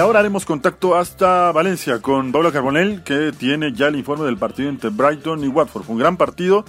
Ahora 0.01 0.19
haremos 0.19 0.45
contacto 0.45 0.95
hasta 0.95 1.51
Valencia 1.51 2.01
con 2.01 2.31
Paula 2.31 2.51
Carbonell, 2.51 3.03
que 3.03 3.31
tiene 3.31 3.71
ya 3.71 3.87
el 3.87 3.95
informe 3.95 4.25
del 4.25 4.37
partido 4.37 4.67
entre 4.67 4.89
Brighton 4.89 5.43
y 5.43 5.47
Watford. 5.47 5.83
Fue 5.83 5.93
un 5.93 5.99
gran 5.99 6.17
partido, 6.17 6.65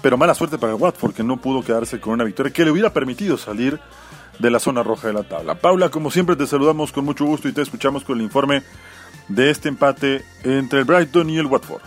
pero 0.00 0.16
mala 0.16 0.32
suerte 0.32 0.56
para 0.56 0.76
Watford, 0.76 1.12
que 1.12 1.24
no 1.24 1.38
pudo 1.38 1.62
quedarse 1.62 2.00
con 2.00 2.12
una 2.12 2.24
victoria 2.24 2.52
que 2.52 2.64
le 2.64 2.70
hubiera 2.70 2.92
permitido 2.92 3.36
salir 3.36 3.80
de 4.38 4.50
la 4.50 4.60
zona 4.60 4.84
roja 4.84 5.08
de 5.08 5.14
la 5.14 5.24
tabla. 5.24 5.56
Paula, 5.56 5.88
como 5.88 6.10
siempre, 6.10 6.36
te 6.36 6.46
saludamos 6.46 6.92
con 6.92 7.04
mucho 7.04 7.24
gusto 7.24 7.48
y 7.48 7.52
te 7.52 7.62
escuchamos 7.62 8.04
con 8.04 8.18
el 8.18 8.24
informe 8.24 8.62
de 9.28 9.50
este 9.50 9.68
empate 9.68 10.24
entre 10.44 10.80
el 10.80 10.84
Brighton 10.84 11.28
y 11.30 11.38
el 11.38 11.46
Watford. 11.46 11.82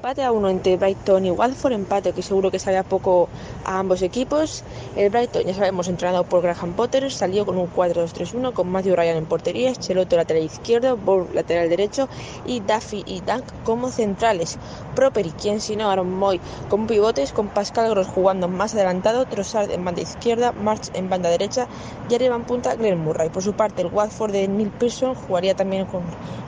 Empate 0.00 0.24
a 0.24 0.32
uno 0.32 0.48
entre 0.48 0.76
Brighton 0.76 1.26
y 1.26 1.30
Watford, 1.30 1.72
empate 1.72 2.12
que 2.12 2.22
seguro 2.22 2.50
que 2.50 2.58
sabía 2.58 2.82
poco 2.82 3.28
a 3.66 3.80
ambos 3.80 4.00
equipos. 4.00 4.62
El 4.96 5.10
Brighton, 5.10 5.42
ya 5.42 5.54
sabemos, 5.54 5.88
entrenado 5.88 6.24
por 6.24 6.40
Graham 6.40 6.72
Potter, 6.74 7.10
salió 7.12 7.44
con 7.44 7.58
un 7.58 7.70
4-2-3-1 7.70 8.52
con 8.52 8.70
Matthew 8.70 8.96
Ryan 8.96 9.16
en 9.16 9.26
portería, 9.26 9.74
Cheloto 9.74 10.16
lateral 10.16 10.44
izquierdo, 10.44 10.96
Bourne 10.96 11.34
lateral 11.34 11.68
derecho 11.68 12.08
y 12.46 12.60
Duffy 12.60 13.02
y 13.06 13.20
Dunk 13.20 13.44
como 13.64 13.90
centrales. 13.90 14.58
Proper 14.94 15.26
y 15.26 15.30
quien 15.32 15.60
si 15.60 15.76
no, 15.76 15.90
Aaron 15.90 16.14
Moy 16.16 16.40
como 16.70 16.86
pivotes, 16.86 17.32
con 17.32 17.48
Pascal 17.48 17.90
Gross 17.90 18.06
jugando 18.06 18.48
más 18.48 18.74
adelantado, 18.74 19.26
Trossard 19.26 19.70
en 19.70 19.84
banda 19.84 20.00
izquierda, 20.00 20.52
March 20.52 20.90
en 20.94 21.10
banda 21.10 21.28
derecha 21.28 21.66
y 22.08 22.14
arriba 22.14 22.36
en 22.36 22.44
punta 22.44 22.76
Glenn 22.76 23.02
Murray. 23.02 23.28
Por 23.28 23.42
su 23.42 23.52
parte, 23.52 23.82
el 23.82 23.88
Watford 23.88 24.32
de 24.32 24.46
Neil 24.48 24.70
Pearson 24.70 25.14
jugaría 25.14 25.54
también 25.54 25.86
con 25.86 26.02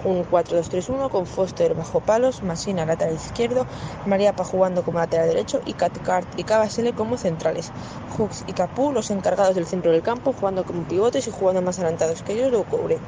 un 0.04 0.24
4-2-3-1 0.24 1.10
con 1.10 1.26
Foster 1.26 1.74
bajo 1.74 2.00
palos, 2.00 2.42
Masina 2.42 2.86
lateral 2.86 3.16
izquierdo 3.16 3.66
Mariapa 4.06 4.44
jugando 4.44 4.84
como 4.84 4.98
lateral 4.98 5.28
derecho 5.28 5.60
y 5.66 5.72
Cathcart 5.72 6.38
y 6.38 6.44
Cavasele 6.44 6.92
como 6.92 7.07
centrales. 7.16 7.72
Hooks 8.16 8.44
y 8.46 8.52
Capú 8.52 8.92
los 8.92 9.10
encargados 9.10 9.54
del 9.54 9.66
centro 9.66 9.92
del 9.92 10.02
campo, 10.02 10.32
jugando 10.32 10.64
como 10.64 10.82
pivotes 10.84 11.26
y 11.26 11.30
jugando 11.30 11.62
más 11.62 11.78
adelantados 11.78 12.22
que 12.22 12.34
ellos, 12.34 12.52
lo 12.52 12.64
cubre. 12.64 12.98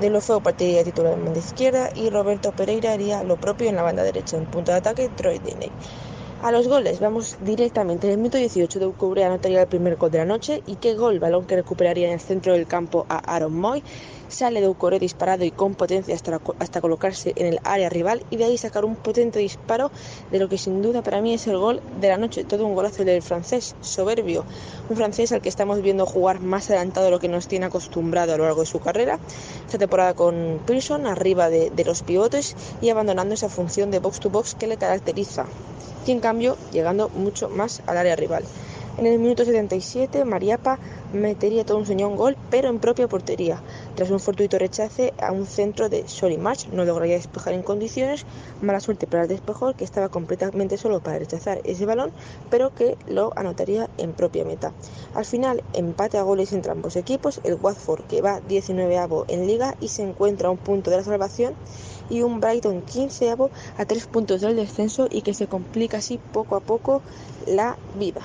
De 0.00 0.10
lo 0.10 0.20
feo 0.20 0.40
partiría 0.40 0.84
titular 0.84 1.12
en 1.12 1.24
banda 1.24 1.38
izquierda 1.38 1.90
y 1.94 2.10
Roberto 2.10 2.52
Pereira 2.52 2.92
haría 2.92 3.22
lo 3.22 3.36
propio 3.36 3.68
en 3.68 3.76
la 3.76 3.82
banda 3.82 4.02
derecha. 4.02 4.36
En 4.36 4.46
punto 4.46 4.72
de 4.72 4.78
ataque, 4.78 5.08
Troy 5.08 5.38
Deney. 5.38 5.70
A 6.42 6.52
los 6.52 6.68
goles, 6.68 7.00
vamos 7.00 7.38
directamente. 7.40 8.06
En 8.06 8.12
el 8.12 8.18
minuto 8.18 8.36
18 8.36 8.78
de 8.78 8.90
Cubre 8.90 9.24
anotaría 9.24 9.62
el 9.62 9.66
primer 9.68 9.96
gol 9.96 10.10
de 10.10 10.18
la 10.18 10.26
noche 10.26 10.62
y 10.66 10.76
qué 10.76 10.94
gol, 10.94 11.18
balón 11.18 11.46
que 11.46 11.56
recuperaría 11.56 12.08
en 12.08 12.12
el 12.12 12.20
centro 12.20 12.52
del 12.52 12.66
campo 12.66 13.06
a 13.08 13.16
Aaron 13.34 13.54
Moy. 13.54 13.82
Sale 14.28 14.60
de 14.60 14.68
Ucore 14.68 14.98
disparado 14.98 15.44
y 15.44 15.50
con 15.50 15.74
potencia 15.74 16.14
hasta, 16.14 16.40
hasta 16.58 16.80
colocarse 16.82 17.32
en 17.36 17.46
el 17.46 17.60
área 17.64 17.88
rival 17.88 18.22
y 18.28 18.36
de 18.36 18.44
ahí 18.44 18.58
sacar 18.58 18.84
un 18.84 18.96
potente 18.96 19.38
disparo 19.38 19.90
de 20.30 20.38
lo 20.38 20.48
que 20.48 20.58
sin 20.58 20.82
duda 20.82 21.02
para 21.02 21.22
mí 21.22 21.32
es 21.32 21.46
el 21.46 21.56
gol 21.56 21.80
de 22.00 22.08
la 22.08 22.18
noche. 22.18 22.44
Todo 22.44 22.66
un 22.66 22.74
golazo 22.74 23.04
del 23.04 23.22
francés, 23.22 23.74
soberbio. 23.80 24.44
Un 24.90 24.96
francés 24.96 25.32
al 25.32 25.40
que 25.40 25.48
estamos 25.48 25.80
viendo 25.80 26.04
jugar 26.04 26.40
más 26.40 26.68
adelantado 26.68 27.06
de 27.06 27.12
lo 27.12 27.18
que 27.18 27.28
nos 27.28 27.48
tiene 27.48 27.66
acostumbrado 27.66 28.34
a 28.34 28.36
lo 28.36 28.44
largo 28.44 28.60
de 28.60 28.66
su 28.66 28.78
carrera. 28.78 29.18
Esta 29.64 29.78
temporada 29.78 30.12
con 30.12 30.60
Pearson 30.66 31.06
arriba 31.06 31.48
de, 31.48 31.70
de 31.70 31.84
los 31.84 32.02
pivotes 32.02 32.54
y 32.82 32.90
abandonando 32.90 33.32
esa 33.32 33.48
función 33.48 33.90
de 33.90 34.00
box 34.00 34.20
to 34.20 34.28
box 34.28 34.54
que 34.54 34.66
le 34.66 34.76
caracteriza 34.76 35.46
en 36.12 36.20
cambio 36.20 36.56
llegando 36.72 37.08
mucho 37.08 37.48
más 37.48 37.82
al 37.86 37.98
área 37.98 38.16
rival. 38.16 38.44
En 38.98 39.04
el 39.04 39.18
minuto 39.18 39.44
77, 39.44 40.24
Mariapa 40.24 40.78
metería 41.12 41.66
todo 41.66 41.76
un 41.76 41.84
señor 41.84 42.16
gol, 42.16 42.34
pero 42.48 42.70
en 42.70 42.78
propia 42.78 43.06
portería. 43.06 43.60
Tras 43.94 44.10
un 44.10 44.20
fortuito 44.20 44.58
rechace 44.58 45.12
a 45.20 45.32
un 45.32 45.44
centro 45.44 45.90
de 45.90 46.08
Soli 46.08 46.38
March, 46.38 46.68
no 46.72 46.82
lograría 46.86 47.16
despejar 47.16 47.52
en 47.52 47.62
condiciones. 47.62 48.24
Mala 48.62 48.80
suerte 48.80 49.06
para 49.06 49.24
el 49.24 49.28
despejor, 49.28 49.74
que 49.74 49.84
estaba 49.84 50.08
completamente 50.08 50.78
solo 50.78 51.00
para 51.00 51.18
rechazar 51.18 51.60
ese 51.64 51.84
balón, 51.84 52.10
pero 52.48 52.74
que 52.74 52.96
lo 53.06 53.34
anotaría 53.36 53.90
en 53.98 54.14
propia 54.14 54.46
meta. 54.46 54.72
Al 55.14 55.26
final, 55.26 55.62
empate 55.74 56.16
a 56.16 56.22
goles 56.22 56.54
entre 56.54 56.72
ambos 56.72 56.96
equipos. 56.96 57.42
El 57.44 57.58
Watford, 57.60 58.06
que 58.06 58.22
va 58.22 58.40
19avo 58.48 59.26
en 59.28 59.46
liga 59.46 59.76
y 59.78 59.88
se 59.88 60.04
encuentra 60.04 60.48
a 60.48 60.52
un 60.52 60.58
punto 60.58 60.90
de 60.90 60.96
la 60.96 61.04
salvación 61.04 61.52
y 62.10 62.22
un 62.22 62.40
Brighton 62.40 62.82
15 62.82 63.34
a 63.78 63.84
tres 63.84 64.06
puntos 64.06 64.40
del 64.40 64.56
descenso 64.56 65.08
y 65.10 65.22
que 65.22 65.34
se 65.34 65.46
complica 65.46 65.98
así 65.98 66.18
poco 66.32 66.56
a 66.56 66.60
poco 66.60 67.02
la 67.46 67.76
vida. 67.98 68.22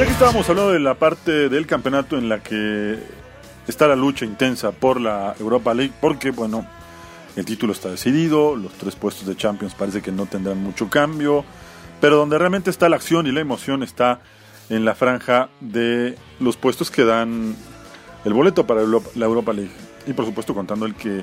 Ya 0.00 0.06
que 0.06 0.12
estábamos 0.12 0.48
hablando 0.48 0.72
de 0.72 0.80
la 0.80 0.94
parte 0.94 1.50
del 1.50 1.66
campeonato 1.66 2.16
en 2.16 2.30
la 2.30 2.42
que 2.42 2.98
está 3.68 3.86
la 3.86 3.96
lucha 3.96 4.24
intensa 4.24 4.72
por 4.72 4.98
la 4.98 5.34
Europa 5.38 5.74
League, 5.74 5.92
porque, 6.00 6.30
bueno, 6.30 6.64
el 7.36 7.44
título 7.44 7.74
está 7.74 7.90
decidido, 7.90 8.56
los 8.56 8.72
tres 8.72 8.96
puestos 8.96 9.26
de 9.26 9.36
Champions 9.36 9.74
parece 9.74 10.00
que 10.00 10.10
no 10.10 10.24
tendrán 10.24 10.56
mucho 10.56 10.88
cambio, 10.88 11.44
pero 12.00 12.16
donde 12.16 12.38
realmente 12.38 12.70
está 12.70 12.88
la 12.88 12.96
acción 12.96 13.26
y 13.26 13.32
la 13.32 13.40
emoción 13.40 13.82
está 13.82 14.20
en 14.70 14.86
la 14.86 14.94
franja 14.94 15.50
de 15.60 16.16
los 16.38 16.56
puestos 16.56 16.90
que 16.90 17.04
dan 17.04 17.54
el 18.24 18.32
boleto 18.32 18.66
para 18.66 18.80
la 18.80 19.26
Europa 19.26 19.52
League. 19.52 19.72
Y 20.06 20.14
por 20.14 20.24
supuesto 20.24 20.54
contando 20.54 20.86
el 20.86 20.94
que 20.94 21.22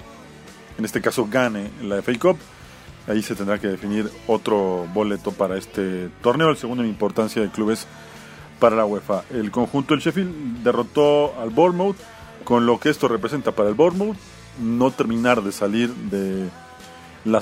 en 0.77 0.85
este 0.85 1.01
caso 1.01 1.27
gane 1.27 1.71
la 1.81 1.99
FA 2.03 2.13
Cup. 2.19 2.37
Ahí 3.07 3.23
se 3.23 3.33
tendrá 3.33 3.57
que 3.57 3.69
definir 3.69 4.07
otro 4.27 4.85
boleto 4.93 5.31
para 5.31 5.57
este 5.57 6.09
torneo, 6.21 6.49
el 6.51 6.57
segundo 6.57 6.83
en 6.83 6.89
importancia 6.89 7.41
de 7.41 7.49
clubes 7.49 7.87
para 8.59 8.75
la 8.75 8.85
UEFA. 8.85 9.23
El 9.29 9.51
conjunto 9.51 9.93
del 9.93 10.03
Sheffield 10.03 10.63
derrotó 10.63 11.33
al 11.39 11.49
Bournemouth, 11.49 11.97
con 12.43 12.65
lo 12.65 12.79
que 12.79 12.89
esto 12.89 13.07
representa 13.07 13.51
para 13.51 13.69
el 13.69 13.75
Bournemouth, 13.75 14.17
no 14.61 14.91
terminar 14.91 15.41
de 15.41 15.51
salir 15.51 15.93
de 15.93 16.49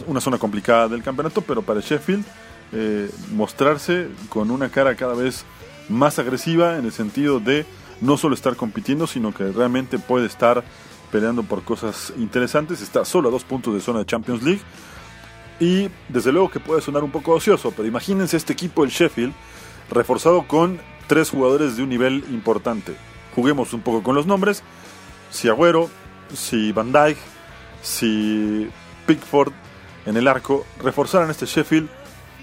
una 0.08 0.22
zona 0.22 0.38
complicada 0.38 0.88
del 0.88 1.04
campeonato, 1.04 1.42
pero 1.42 1.62
para 1.62 1.80
el 1.80 1.86
Sheffield 1.86 2.26
eh, 2.72 3.10
mostrarse 3.32 4.10
con 4.30 4.50
una 4.52 4.70
cara 4.70 4.96
cada 4.96 5.14
vez 5.14 5.46
más 5.88 6.18
agresiva 6.18 6.78
en 6.78 6.86
el 6.86 6.92
sentido 6.92 7.40
de 7.40 7.66
no 8.02 8.18
solo 8.18 8.36
estar 8.36 8.56
compitiendo, 8.56 9.08
sino 9.08 9.34
que 9.34 9.52
realmente 9.52 10.00
puede 10.00 10.26
estar 10.26 10.64
peleando 11.12 11.44
por 11.44 11.64
cosas 11.64 12.12
interesantes. 12.18 12.82
Está 12.82 13.06
solo 13.06 13.30
a 13.30 13.32
dos 13.32 13.44
puntos 13.44 13.74
de 13.74 13.82
zona 13.82 14.00
de 14.00 14.06
Champions 14.06 14.44
League. 14.44 14.62
Y 15.60 15.90
desde 16.10 16.34
luego 16.34 16.50
que 16.50 16.60
puede 16.60 16.82
sonar 16.82 17.04
un 17.04 17.12
poco 17.12 17.32
ocioso, 17.32 17.72
pero 17.72 17.88
imagínense 17.88 18.36
este 18.36 18.52
equipo, 18.52 18.84
el 18.84 18.90
Sheffield, 18.90 19.34
reforzado 19.90 20.46
con 20.48 20.80
tres 21.08 21.30
jugadores 21.30 21.78
de 21.78 21.84
un 21.84 21.90
nivel 21.90 22.24
importante. 22.30 22.96
Juguemos 23.36 23.74
un 23.74 23.82
poco 23.82 24.04
con 24.04 24.16
los 24.16 24.26
nombres. 24.26 24.64
Si 25.32 25.50
Agüero, 25.50 25.90
si 26.34 26.72
Van 26.72 26.92
Dijk, 26.92 27.18
si 27.82 28.70
Pickford 29.06 29.52
en 30.06 30.18
el 30.18 30.28
arco 30.28 30.66
reforzaran 30.82 31.30
este 31.30 31.46
Sheffield, 31.46 31.90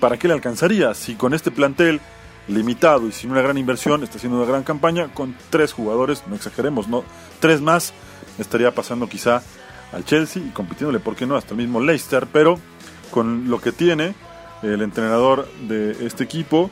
¿para 0.01 0.17
qué 0.17 0.29
le 0.29 0.35
alcanzaría? 0.35 0.95
Si 0.95 1.15
con 1.15 1.35
este 1.35 1.51
plantel 1.51 2.01
limitado 2.49 3.07
y 3.07 3.13
sin 3.13 3.31
una 3.31 3.41
gran 3.41 3.57
inversión 3.57 4.03
está 4.03 4.17
haciendo 4.17 4.39
una 4.39 4.49
gran 4.49 4.65
campaña, 4.65 5.13
con 5.15 5.37
tres 5.51 5.73
jugadores, 5.73 6.25
no 6.27 6.35
exageremos, 6.35 6.89
no, 6.89 7.05
tres 7.41 7.61
más, 7.61 7.93
estaría 8.39 8.75
pasando 8.75 9.09
quizá 9.09 9.43
al 9.93 10.05
Chelsea 10.05 10.43
y 10.45 10.51
compitiéndole, 10.51 11.01
¿por 11.01 11.15
qué 11.15 11.27
no? 11.27 11.37
Hasta 11.37 11.53
el 11.53 11.59
mismo 11.59 11.81
Leicester, 11.81 12.27
pero 12.33 12.59
con 13.11 13.49
lo 13.49 13.61
que 13.61 13.73
tiene 13.73 14.15
el 14.63 14.83
entrenador 14.83 15.49
de 15.69 16.07
este 16.07 16.25
equipo, 16.25 16.71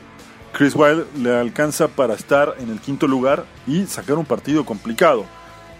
Chris 0.53 0.75
Wilde 0.75 1.05
le 1.17 1.35
alcanza 1.35 1.87
para 1.87 2.13
estar 2.13 2.55
en 2.59 2.69
el 2.69 2.79
quinto 2.79 3.07
lugar 3.07 3.45
y 3.65 3.85
sacar 3.85 4.17
un 4.17 4.25
partido 4.25 4.65
complicado. 4.65 5.25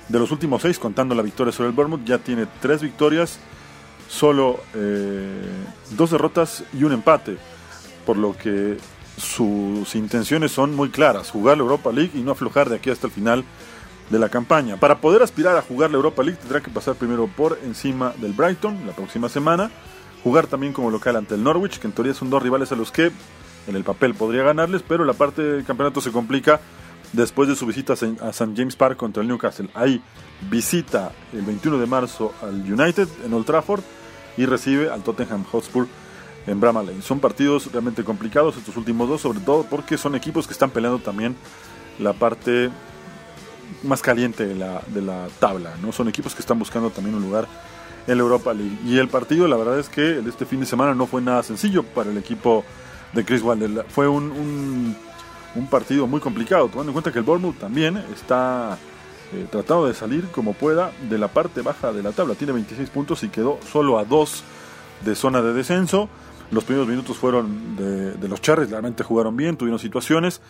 De 0.07 0.19
los 0.19 0.31
últimos 0.31 0.61
seis, 0.61 0.79
contando 0.79 1.15
la 1.15 1.21
victoria 1.21 1.53
sobre 1.53 1.69
el 1.69 1.75
Bournemouth, 1.75 2.05
ya 2.05 2.17
tiene 2.17 2.47
tres 2.61 2.81
victorias, 2.81 3.39
solo 4.09 4.59
eh, 4.73 5.41
dos 5.91 6.11
derrotas 6.11 6.63
y 6.73 6.83
un 6.83 6.93
empate. 6.93 7.37
Por 8.05 8.17
lo 8.17 8.35
que 8.35 8.77
sus 9.17 9.95
intenciones 9.95 10.51
son 10.51 10.75
muy 10.75 10.89
claras, 10.89 11.29
jugar 11.29 11.57
la 11.57 11.63
Europa 11.63 11.91
League 11.91 12.11
y 12.13 12.21
no 12.21 12.31
aflojar 12.31 12.69
de 12.69 12.77
aquí 12.77 12.89
hasta 12.89 13.07
el 13.07 13.13
final 13.13 13.43
de 14.09 14.19
la 14.19 14.29
campaña. 14.29 14.77
Para 14.77 14.99
poder 14.99 15.21
aspirar 15.21 15.55
a 15.55 15.61
jugar 15.61 15.91
la 15.91 15.97
Europa 15.97 16.23
League 16.23 16.39
tendrá 16.39 16.61
que 16.61 16.71
pasar 16.71 16.95
primero 16.95 17.27
por 17.27 17.59
encima 17.63 18.13
del 18.17 18.33
Brighton 18.33 18.85
la 18.85 18.93
próxima 18.93 19.29
semana, 19.29 19.71
jugar 20.23 20.47
también 20.47 20.73
como 20.73 20.91
local 20.91 21.15
ante 21.15 21.35
el 21.35 21.43
Norwich, 21.43 21.79
que 21.79 21.87
en 21.87 21.93
teoría 21.93 22.13
son 22.13 22.29
dos 22.29 22.41
rivales 22.41 22.71
a 22.71 22.75
los 22.75 22.91
que 22.91 23.11
en 23.67 23.75
el 23.75 23.83
papel 23.83 24.13
podría 24.13 24.43
ganarles, 24.43 24.83
pero 24.87 25.05
la 25.05 25.13
parte 25.13 25.41
del 25.41 25.65
campeonato 25.65 26.01
se 26.01 26.11
complica 26.11 26.59
después 27.13 27.49
de 27.49 27.55
su 27.55 27.65
visita 27.65 27.93
a 27.93 28.29
St. 28.29 28.53
James 28.55 28.75
Park 28.75 28.97
contra 28.97 29.21
el 29.21 29.27
Newcastle. 29.27 29.69
Ahí 29.73 30.01
visita 30.49 31.11
el 31.33 31.41
21 31.41 31.77
de 31.77 31.85
marzo 31.85 32.33
al 32.41 32.61
United 32.61 33.07
en 33.25 33.33
Old 33.33 33.45
Trafford 33.45 33.81
y 34.37 34.45
recibe 34.45 34.89
al 34.89 35.03
Tottenham 35.03 35.43
Hotspur 35.43 35.87
en 36.47 36.59
Bramall 36.59 36.87
Lane. 36.87 37.01
Son 37.01 37.19
partidos 37.19 37.71
realmente 37.71 38.03
complicados 38.03 38.57
estos 38.57 38.75
últimos 38.77 39.07
dos, 39.07 39.21
sobre 39.21 39.39
todo 39.39 39.65
porque 39.69 39.97
son 39.97 40.15
equipos 40.15 40.47
que 40.47 40.53
están 40.53 40.71
peleando 40.71 40.99
también 40.99 41.35
la 41.99 42.13
parte 42.13 42.69
más 43.83 44.01
caliente 44.01 44.45
de 44.45 44.55
la, 44.55 44.81
de 44.87 45.01
la 45.01 45.27
tabla. 45.39 45.73
¿no? 45.81 45.91
Son 45.91 46.07
equipos 46.07 46.33
que 46.33 46.41
están 46.41 46.59
buscando 46.59 46.89
también 46.89 47.15
un 47.15 47.21
lugar 47.21 47.47
en 48.07 48.17
la 48.17 48.23
Europa 48.23 48.53
League. 48.53 48.77
Y 48.85 48.97
el 48.97 49.07
partido, 49.07 49.47
la 49.47 49.57
verdad 49.57 49.79
es 49.79 49.89
que 49.89 50.19
este 50.19 50.45
fin 50.45 50.61
de 50.61 50.65
semana 50.65 50.95
no 50.95 51.05
fue 51.05 51.21
nada 51.21 51.43
sencillo 51.43 51.83
para 51.83 52.09
el 52.09 52.17
equipo 52.17 52.63
de 53.13 53.25
Chris 53.25 53.41
Wilder. 53.41 53.85
Fue 53.89 54.07
un, 54.07 54.95
un, 55.55 55.67
partido 55.67 56.07
muy 56.07 56.19
complicado, 56.19 56.67
tomando 56.67 56.91
en 56.91 56.93
cuenta 56.93 57.11
que 57.11 57.19
el 57.19 57.25
Bournemouth 57.25 57.57
también 57.57 57.97
está 58.13 58.77
eh, 59.33 59.47
tratando 59.49 59.87
de 59.87 59.93
salir 59.93 60.27
como 60.27 60.53
pueda 60.53 60.91
de 61.09 61.17
la 61.17 61.27
parte 61.27 61.61
baja 61.61 61.93
de 61.93 62.03
la 62.03 62.11
tabla. 62.11 62.35
Tiene 62.35 62.53
26 62.53 62.89
puntos 62.89 63.23
y 63.23 63.29
quedó 63.29 63.59
solo 63.71 63.99
a 63.99 64.05
2 64.05 64.43
de 65.05 65.15
zona 65.15 65.41
de 65.41 65.53
descenso. 65.53 66.09
Los 66.51 66.65
primeros 66.65 66.87
minutos 66.87 67.17
fueron 67.17 67.77
de, 67.77 68.13
de 68.13 68.27
los 68.27 68.41
Charries, 68.41 68.69
realmente 68.69 69.03
jugaron 69.03 69.37
bien, 69.37 69.55
tuvieron 69.55 69.79
situaciones. 69.79 70.41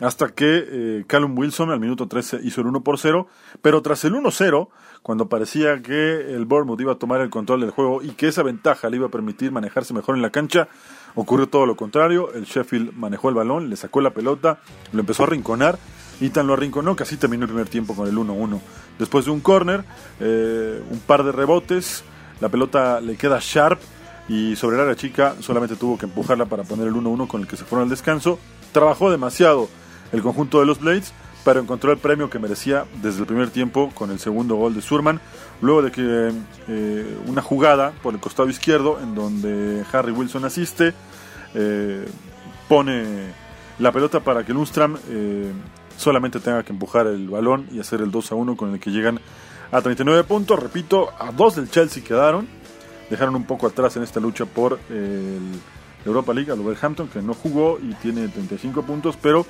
Hasta 0.00 0.28
que 0.28 0.64
eh, 0.66 1.04
Callum 1.06 1.38
Wilson 1.38 1.70
al 1.70 1.78
minuto 1.78 2.08
13 2.08 2.40
hizo 2.42 2.60
el 2.60 2.66
1 2.66 2.82
por 2.82 2.98
0. 2.98 3.28
Pero 3.62 3.80
tras 3.82 4.04
el 4.04 4.14
1-0, 4.14 4.68
cuando 5.02 5.28
parecía 5.28 5.80
que 5.82 6.34
el 6.34 6.46
Bournemouth 6.46 6.80
iba 6.80 6.92
a 6.92 6.96
tomar 6.96 7.20
el 7.20 7.30
control 7.30 7.60
del 7.60 7.70
juego 7.70 8.02
y 8.02 8.10
que 8.10 8.28
esa 8.28 8.42
ventaja 8.42 8.90
le 8.90 8.96
iba 8.96 9.06
a 9.06 9.10
permitir 9.10 9.52
manejarse 9.52 9.94
mejor 9.94 10.16
en 10.16 10.22
la 10.22 10.30
cancha, 10.30 10.68
ocurrió 11.14 11.48
todo 11.48 11.66
lo 11.66 11.76
contrario. 11.76 12.32
El 12.32 12.44
Sheffield 12.44 12.94
manejó 12.94 13.28
el 13.28 13.36
balón, 13.36 13.70
le 13.70 13.76
sacó 13.76 14.00
la 14.00 14.10
pelota, 14.10 14.58
lo 14.92 15.00
empezó 15.00 15.24
a 15.24 15.26
rinconar 15.26 15.78
y 16.20 16.30
tan 16.30 16.46
lo 16.46 16.54
arrinconó 16.54 16.96
que 16.96 17.02
así 17.02 17.16
terminó 17.16 17.44
el 17.44 17.48
primer 17.48 17.68
tiempo 17.68 17.94
con 17.94 18.08
el 18.08 18.16
1-1. 18.16 18.60
Después 18.98 19.24
de 19.24 19.30
un 19.30 19.40
córner, 19.40 19.84
eh, 20.20 20.82
un 20.90 21.00
par 21.00 21.24
de 21.24 21.32
rebotes, 21.32 22.04
la 22.40 22.48
pelota 22.48 23.00
le 23.00 23.16
queda 23.16 23.38
sharp 23.40 23.80
y 24.28 24.56
sobre 24.56 24.76
el 24.76 24.82
área 24.82 24.96
chica 24.96 25.36
solamente 25.40 25.76
tuvo 25.76 25.98
que 25.98 26.06
empujarla 26.06 26.46
para 26.46 26.64
poner 26.64 26.88
el 26.88 26.94
1-1 26.94 27.28
con 27.28 27.42
el 27.42 27.46
que 27.46 27.56
se 27.56 27.64
fueron 27.64 27.84
al 27.84 27.90
descanso. 27.90 28.38
Trabajó 28.72 29.10
demasiado 29.10 29.68
el 30.14 30.22
conjunto 30.22 30.60
de 30.60 30.66
los 30.66 30.78
Blades, 30.78 31.12
pero 31.44 31.60
encontró 31.60 31.92
el 31.92 31.98
premio 31.98 32.30
que 32.30 32.38
merecía 32.38 32.86
desde 33.02 33.20
el 33.20 33.26
primer 33.26 33.50
tiempo 33.50 33.90
con 33.94 34.10
el 34.10 34.18
segundo 34.18 34.54
gol 34.54 34.74
de 34.74 34.80
Surman, 34.80 35.20
luego 35.60 35.82
de 35.82 35.90
que 35.90 36.32
eh, 36.68 37.18
una 37.26 37.42
jugada 37.42 37.92
por 38.02 38.14
el 38.14 38.20
costado 38.20 38.48
izquierdo 38.48 39.00
en 39.00 39.14
donde 39.14 39.84
Harry 39.92 40.12
Wilson 40.12 40.44
asiste, 40.44 40.94
eh, 41.54 42.06
pone 42.68 43.04
la 43.78 43.90
pelota 43.92 44.20
para 44.20 44.44
que 44.44 44.52
Lundstram 44.52 44.96
eh, 45.08 45.52
solamente 45.96 46.38
tenga 46.38 46.62
que 46.62 46.72
empujar 46.72 47.08
el 47.08 47.28
balón 47.28 47.66
y 47.72 47.80
hacer 47.80 48.00
el 48.00 48.10
2 48.10 48.32
a 48.32 48.34
1 48.36 48.56
con 48.56 48.72
el 48.72 48.80
que 48.80 48.90
llegan 48.90 49.20
a 49.72 49.82
39 49.82 50.24
puntos, 50.24 50.60
repito, 50.60 51.10
a 51.18 51.32
dos 51.32 51.56
del 51.56 51.68
Chelsea 51.68 52.04
quedaron, 52.04 52.46
dejaron 53.10 53.34
un 53.34 53.44
poco 53.44 53.66
atrás 53.66 53.96
en 53.96 54.04
esta 54.04 54.20
lucha 54.20 54.46
por 54.46 54.78
el 54.88 55.40
Europa 56.04 56.32
League 56.32 56.52
al 56.52 56.60
Wolverhampton 56.60 57.08
que 57.08 57.22
no 57.22 57.34
jugó 57.34 57.78
y 57.82 57.92
tiene 57.94 58.28
35 58.28 58.82
puntos, 58.82 59.16
pero 59.20 59.46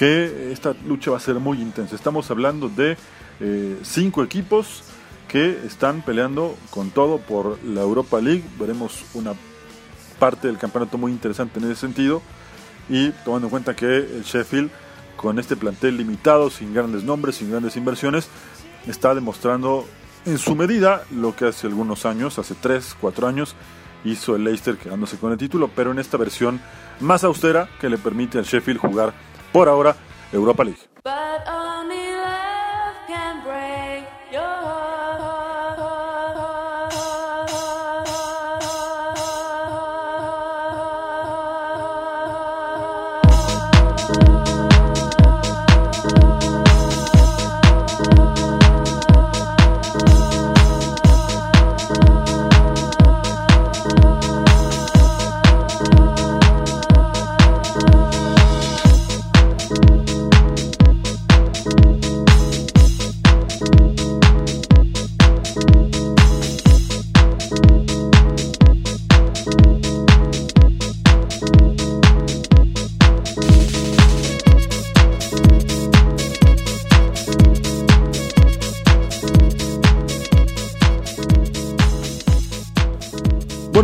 que 0.00 0.50
esta 0.50 0.74
lucha 0.86 1.10
va 1.10 1.18
a 1.18 1.20
ser 1.20 1.34
muy 1.34 1.60
intensa. 1.60 1.94
Estamos 1.94 2.30
hablando 2.30 2.70
de 2.70 2.96
eh, 3.38 3.76
cinco 3.82 4.24
equipos 4.24 4.82
que 5.28 5.60
están 5.66 6.00
peleando 6.00 6.56
con 6.70 6.88
todo 6.88 7.18
por 7.18 7.62
la 7.62 7.82
Europa 7.82 8.18
League. 8.18 8.42
Veremos 8.58 9.04
una 9.12 9.34
parte 10.18 10.46
del 10.46 10.56
campeonato 10.56 10.96
muy 10.96 11.12
interesante 11.12 11.58
en 11.58 11.66
ese 11.66 11.82
sentido. 11.82 12.22
Y 12.88 13.10
tomando 13.26 13.48
en 13.48 13.50
cuenta 13.50 13.76
que 13.76 13.98
el 13.98 14.22
Sheffield, 14.22 14.70
con 15.18 15.38
este 15.38 15.54
plantel 15.54 15.98
limitado, 15.98 16.48
sin 16.48 16.72
grandes 16.72 17.04
nombres, 17.04 17.36
sin 17.36 17.50
grandes 17.50 17.76
inversiones, 17.76 18.26
está 18.86 19.14
demostrando 19.14 19.86
en 20.24 20.38
su 20.38 20.56
medida 20.56 21.04
lo 21.10 21.36
que 21.36 21.44
hace 21.44 21.66
algunos 21.66 22.06
años, 22.06 22.38
hace 22.38 22.54
3, 22.54 22.96
4 22.98 23.28
años, 23.28 23.54
hizo 24.06 24.34
el 24.34 24.44
Leicester 24.44 24.78
quedándose 24.78 25.18
con 25.18 25.30
el 25.30 25.36
título, 25.36 25.68
pero 25.76 25.90
en 25.90 25.98
esta 25.98 26.16
versión 26.16 26.58
más 27.00 27.22
austera 27.22 27.68
que 27.78 27.90
le 27.90 27.98
permite 27.98 28.38
al 28.38 28.44
Sheffield 28.44 28.80
jugar 28.80 29.12
por 29.52 29.68
ahora 29.68 29.96
Europa 30.32 30.64
League. 30.64 30.80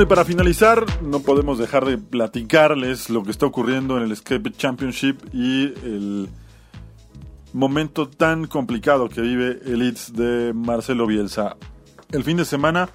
Para 0.08 0.24
finalizar, 0.24 0.84
no 1.02 1.20
podemos 1.20 1.58
dejar 1.58 1.84
de 1.84 1.98
platicarles 1.98 3.10
lo 3.10 3.24
que 3.24 3.30
está 3.30 3.46
ocurriendo 3.46 3.96
en 3.96 4.04
el 4.04 4.12
Escape 4.12 4.52
Championship 4.52 5.18
y 5.32 5.64
el 5.84 6.28
momento 7.52 8.08
tan 8.08 8.46
complicado 8.46 9.08
que 9.08 9.20
vive 9.20 9.60
el 9.64 9.80
Leeds 9.80 10.12
de 10.12 10.52
Marcelo 10.54 11.06
Bielsa. 11.06 11.56
El 12.12 12.22
fin 12.22 12.36
de 12.36 12.44
semana 12.44 12.88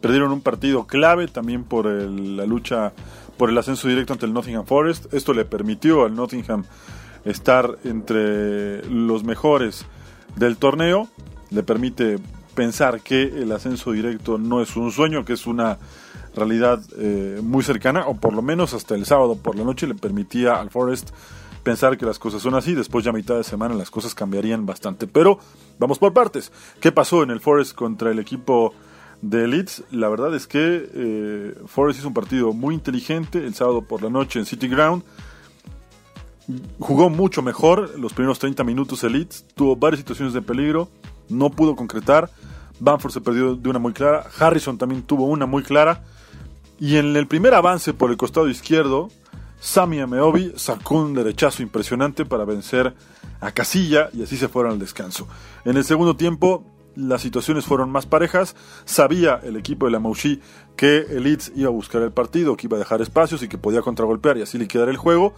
perdieron 0.00 0.30
un 0.30 0.42
partido 0.42 0.86
clave 0.86 1.26
también 1.26 1.64
por 1.64 1.86
la 1.86 2.46
lucha 2.46 2.92
por 3.36 3.50
el 3.50 3.58
ascenso 3.58 3.88
directo 3.88 4.12
ante 4.12 4.26
el 4.26 4.32
Nottingham 4.32 4.66
Forest. 4.66 5.12
Esto 5.12 5.34
le 5.34 5.44
permitió 5.44 6.04
al 6.04 6.14
Nottingham 6.14 6.64
estar 7.24 7.78
entre 7.84 8.84
los 8.88 9.24
mejores 9.24 9.86
del 10.36 10.56
torneo. 10.56 11.08
Le 11.50 11.62
permite 11.64 12.18
pensar 12.54 13.00
que 13.00 13.22
el 13.22 13.50
ascenso 13.50 13.90
directo 13.90 14.38
no 14.38 14.62
es 14.62 14.76
un 14.76 14.92
sueño, 14.92 15.24
que 15.24 15.32
es 15.32 15.46
una 15.46 15.78
realidad 16.34 16.80
eh, 16.98 17.40
muy 17.42 17.62
cercana, 17.62 18.06
o 18.06 18.14
por 18.14 18.32
lo 18.32 18.42
menos 18.42 18.74
hasta 18.74 18.94
el 18.94 19.06
sábado 19.06 19.36
por 19.36 19.56
la 19.56 19.64
noche 19.64 19.86
le 19.86 19.94
permitía 19.94 20.60
al 20.60 20.70
Forest 20.70 21.10
pensar 21.64 21.96
que 21.96 22.06
las 22.06 22.20
cosas 22.20 22.42
son 22.42 22.54
así. 22.54 22.74
Después 22.74 23.04
ya 23.04 23.10
a 23.10 23.14
mitad 23.14 23.36
de 23.36 23.42
semana 23.42 23.74
las 23.74 23.90
cosas 23.90 24.14
cambiarían 24.14 24.66
bastante. 24.66 25.08
Pero 25.08 25.40
vamos 25.80 25.98
por 25.98 26.12
partes. 26.12 26.52
¿Qué 26.80 26.92
pasó 26.92 27.24
en 27.24 27.30
el 27.30 27.40
Forest 27.40 27.74
contra 27.74 28.12
el 28.12 28.20
equipo 28.20 28.72
de 29.22 29.48
Leeds? 29.48 29.84
La 29.90 30.08
verdad 30.08 30.32
es 30.34 30.46
que 30.46 30.88
eh, 30.94 31.54
Forest 31.66 31.98
hizo 31.98 32.08
un 32.08 32.14
partido 32.14 32.52
muy 32.52 32.74
inteligente 32.74 33.38
el 33.38 33.54
sábado 33.54 33.82
por 33.82 34.02
la 34.02 34.10
noche 34.10 34.38
en 34.38 34.46
City 34.46 34.68
Ground. 34.68 35.02
Jugó 36.78 37.08
mucho 37.08 37.40
mejor 37.42 37.98
los 37.98 38.12
primeros 38.12 38.38
30 38.38 38.62
minutos 38.62 39.02
el 39.02 39.14
Leeds. 39.14 39.46
Tuvo 39.54 39.74
varias 39.74 40.00
situaciones 40.00 40.34
de 40.34 40.42
peligro. 40.42 40.88
No 41.28 41.50
pudo 41.50 41.74
concretar. 41.74 42.30
Bamford 42.78 43.12
se 43.12 43.20
perdió 43.20 43.56
de 43.56 43.68
una 43.68 43.78
muy 43.78 43.94
clara. 43.94 44.26
Harrison 44.38 44.76
también 44.76 45.02
tuvo 45.02 45.24
una 45.24 45.46
muy 45.46 45.62
clara. 45.62 46.04
Y 46.78 46.96
en 46.96 47.16
el 47.16 47.26
primer 47.26 47.54
avance 47.54 47.94
por 47.94 48.10
el 48.10 48.16
costado 48.16 48.48
izquierdo, 48.48 49.10
Sami 49.60 50.00
Ameobi 50.00 50.52
sacó 50.56 50.96
un 50.96 51.14
derechazo 51.14 51.62
impresionante 51.62 52.26
para 52.26 52.44
vencer 52.44 52.94
a 53.40 53.52
Casilla 53.52 54.10
y 54.12 54.22
así 54.22 54.36
se 54.36 54.48
fueron 54.48 54.72
al 54.72 54.78
descanso. 54.78 55.26
En 55.64 55.76
el 55.76 55.84
segundo 55.84 56.16
tiempo, 56.16 56.64
las 56.96 57.22
situaciones 57.22 57.64
fueron 57.64 57.90
más 57.90 58.06
parejas. 58.06 58.56
Sabía 58.84 59.40
el 59.42 59.56
equipo 59.56 59.86
de 59.86 59.92
la 59.92 60.00
Mauchi 60.00 60.40
que 60.76 60.98
el 60.98 61.24
Leeds 61.24 61.52
iba 61.54 61.68
a 61.68 61.72
buscar 61.72 62.02
el 62.02 62.12
partido, 62.12 62.56
que 62.56 62.66
iba 62.66 62.76
a 62.76 62.80
dejar 62.80 63.00
espacios 63.02 63.42
y 63.42 63.48
que 63.48 63.58
podía 63.58 63.82
contragolpear 63.82 64.36
y 64.38 64.42
así 64.42 64.58
liquidar 64.58 64.88
el 64.88 64.96
juego. 64.96 65.34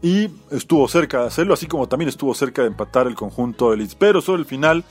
y 0.00 0.28
estuvo 0.52 0.86
cerca 0.86 1.22
de 1.22 1.26
hacerlo, 1.26 1.54
así 1.54 1.66
como 1.66 1.88
también 1.88 2.08
estuvo 2.08 2.32
cerca 2.32 2.62
de 2.62 2.68
empatar 2.68 3.08
el 3.08 3.16
conjunto 3.16 3.72
de 3.72 3.78
Leeds. 3.78 3.96
Pero 3.96 4.20
sobre 4.20 4.42
el 4.42 4.46
final 4.46 4.84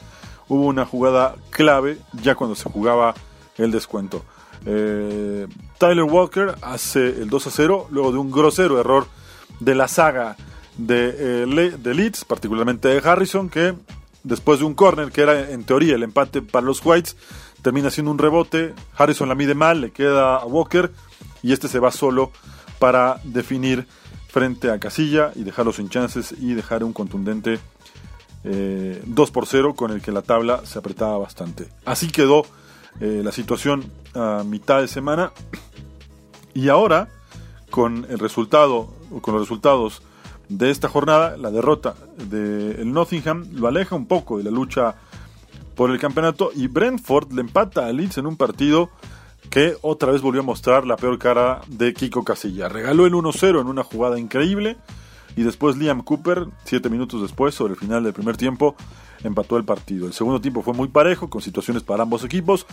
hubo 0.49 0.65
una 0.65 0.86
jugada 0.86 1.36
clave 1.49 1.97
ya 2.21 2.36
cuando 2.36 2.56
se 2.56 2.69
jugaba 2.69 3.13
el 3.58 3.71
descuento. 3.71 4.25
Eh, 4.69 5.47
Tyler 5.77 6.03
Walker 6.03 6.56
hace 6.62 7.08
el 7.08 7.30
2 7.30 7.47
a 7.47 7.51
0 7.51 7.88
luego 7.89 8.12
de 8.12 8.17
un 8.17 8.30
grosero 8.30 8.77
error 8.80 9.08
de 9.62 9.75
la 9.75 9.88
saga 9.88 10.36
de, 10.77 11.15
eh, 11.17 11.77
de 11.77 11.93
Leeds, 11.93 12.25
particularmente 12.25 12.89
de 12.89 12.97
Harrison, 12.97 13.49
que 13.49 13.75
después 14.23 14.60
de 14.60 14.65
un 14.65 14.73
corner 14.73 15.12
que 15.12 15.21
era 15.21 15.51
en 15.51 15.63
teoría 15.63 15.95
el 15.95 16.03
empate 16.03 16.41
para 16.41 16.65
los 16.65 16.86
Whites, 16.86 17.15
termina 17.62 17.89
siendo 17.89 18.12
un 18.12 18.17
rebote. 18.17 18.73
Harrison 18.97 19.30
la 19.30 19.36
mide 19.36 19.56
mal, 19.56 19.80
le 19.80 19.91
queda 19.91 20.36
a 20.36 20.45
Walker 20.45 20.91
y 21.41 21.53
este 21.53 21.69
se 21.69 21.80
va 21.80 21.91
solo 21.91 22.32
para 22.77 23.21
definir 23.23 23.88
frente 24.27 24.69
a 24.69 24.80
Casilla 24.80 25.32
y 25.36 25.43
dejarlo 25.43 25.71
sin 25.71 25.89
chances 25.89 26.36
y 26.38 26.53
dejar 26.53 26.84
un 26.84 26.91
contundente 26.91 27.60
eh, 28.43 29.01
2 29.06 29.32
por 29.32 29.47
0 29.47 29.75
con 29.75 29.91
el 29.91 30.01
que 30.01 30.12
la 30.12 30.23
tabla 30.23 30.62
se 30.65 30.77
apretaba 30.77 31.17
bastante. 31.17 31.69
Así 31.86 32.10
quedó 32.10 32.45
eh, 33.00 33.22
la 33.24 33.32
situación 33.32 33.92
a 34.14 34.44
mitad 34.46 34.82
de 34.82 34.88
semana 34.88 35.32
y 36.54 36.70
ahora 36.70 37.10
con 37.70 38.06
el 38.10 38.20
resultado 38.20 38.94
con 39.22 39.34
los 39.34 39.44
resultados 39.44 40.02
de 40.50 40.72
esta 40.72 40.88
jornada, 40.88 41.36
la 41.38 41.52
derrota 41.52 41.96
del 42.18 42.92
Nottingham 42.92 43.48
lo 43.54 43.68
aleja 43.68 43.96
un 43.96 44.08
poco 44.08 44.38
de 44.38 44.46
la 44.46 44.52
lucha 44.52 44.96
por 45.76 45.92
el 45.92 46.00
campeonato 46.00 46.52
y 46.56 46.68
Brentford 46.68 47.32
le 47.34 47.42
empata 47.42 47.86
a 47.86 47.92
Leeds 47.92 48.18
en 48.18 48.28
un 48.28 48.38
partido 48.38 48.90
que 49.50 49.76
otra 49.82 50.12
vez 50.12 50.22
volvió 50.22 50.42
a 50.42 50.46
mostrar 50.46 50.86
la 50.86 50.98
peor 50.98 51.20
cara 51.20 51.62
de 51.68 51.94
Kiko 51.94 52.24
Casilla. 52.24 52.70
Regaló 52.70 53.06
el 53.06 53.14
1-0 53.14 53.62
en 53.62 53.68
una 53.68 53.84
jugada 53.84 54.20
increíble 54.20 54.78
y 55.36 55.44
después 55.44 55.78
Liam 55.78 56.02
Cooper, 56.02 56.48
siete 56.64 56.90
minutos 56.90 57.22
después, 57.22 57.54
sobre 57.54 57.74
el 57.74 57.80
final 57.80 58.04
del 58.04 58.14
primer 58.14 58.38
tiempo, 58.38 58.76
empató 59.28 59.58
el 59.58 59.63
partido. 59.63 60.08
El 60.08 60.13
segundo 60.13 60.42
tiempo 60.42 60.62
fue 60.62 60.74
muy 60.74 60.88
parejo, 60.88 61.30
con 61.30 61.42
situaciones 61.42 61.84
para 61.84 62.04
ambos 62.04 62.24
equipos, 62.24 62.66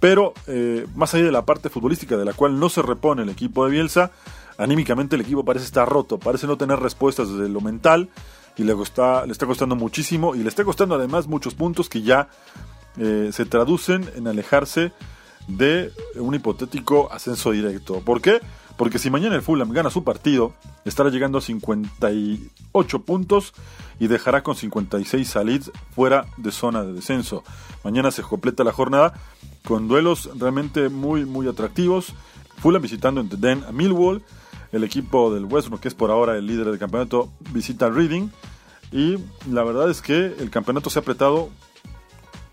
pero 0.00 0.32
eh, 0.46 0.86
más 0.94 1.14
allá 1.14 1.24
de 1.24 1.32
la 1.32 1.44
parte 1.44 1.68
futbolística 1.70 2.16
de 2.16 2.24
la 2.24 2.32
cual 2.32 2.58
no 2.60 2.68
se 2.68 2.82
repone 2.82 3.22
el 3.22 3.28
equipo 3.28 3.64
de 3.64 3.70
Bielsa, 3.72 4.10
anímicamente 4.58 5.16
el 5.16 5.22
equipo 5.22 5.44
parece 5.44 5.66
estar 5.66 5.88
roto, 5.88 6.18
parece 6.18 6.46
no 6.46 6.56
tener 6.56 6.78
respuestas 6.78 7.30
desde 7.30 7.48
lo 7.48 7.60
mental 7.60 8.08
y 8.56 8.64
le, 8.64 8.74
costa- 8.74 9.26
le 9.26 9.32
está 9.32 9.46
costando 9.46 9.76
muchísimo 9.76 10.34
y 10.34 10.38
le 10.38 10.48
está 10.48 10.64
costando 10.64 10.94
además 10.94 11.26
muchos 11.26 11.54
puntos 11.54 11.88
que 11.88 12.02
ya 12.02 12.28
eh, 12.98 13.30
se 13.32 13.44
traducen 13.44 14.08
en 14.14 14.26
alejarse 14.28 14.92
de 15.48 15.92
un 16.16 16.34
hipotético 16.34 17.12
ascenso 17.12 17.50
directo. 17.52 18.00
¿Por 18.00 18.20
qué? 18.20 18.40
Porque 18.76 18.98
si 18.98 19.10
mañana 19.10 19.36
el 19.36 19.42
Fulham 19.42 19.72
gana 19.72 19.90
su 19.90 20.04
partido, 20.04 20.52
estará 20.84 21.08
llegando 21.10 21.38
a 21.38 21.40
58 21.40 23.02
puntos 23.02 23.54
y 23.98 24.06
dejará 24.06 24.42
con 24.42 24.54
56 24.54 25.36
a 25.36 25.44
Leeds 25.44 25.72
fuera 25.94 26.26
de 26.36 26.52
zona 26.52 26.84
de 26.84 26.92
descenso. 26.92 27.42
Mañana 27.84 28.10
se 28.10 28.22
completa 28.22 28.64
la 28.64 28.72
jornada 28.72 29.14
con 29.64 29.88
duelos 29.88 30.30
realmente 30.36 30.88
muy, 30.88 31.24
muy 31.24 31.48
atractivos. 31.48 32.14
Fulham 32.58 32.82
visitando 32.82 33.20
en 33.20 33.28
Den 33.28 33.64
a 33.64 33.72
Millwall. 33.72 34.22
El 34.72 34.84
equipo 34.84 35.32
del 35.32 35.44
West 35.46 35.72
que 35.80 35.88
es 35.88 35.94
por 35.94 36.10
ahora 36.10 36.36
el 36.36 36.46
líder 36.46 36.66
del 36.66 36.78
campeonato, 36.78 37.30
visita 37.52 37.88
Reading. 37.88 38.28
Y 38.92 39.16
la 39.50 39.62
verdad 39.64 39.90
es 39.90 40.02
que 40.02 40.34
el 40.38 40.50
campeonato 40.50 40.90
se 40.90 40.98
ha 40.98 41.02
apretado 41.02 41.50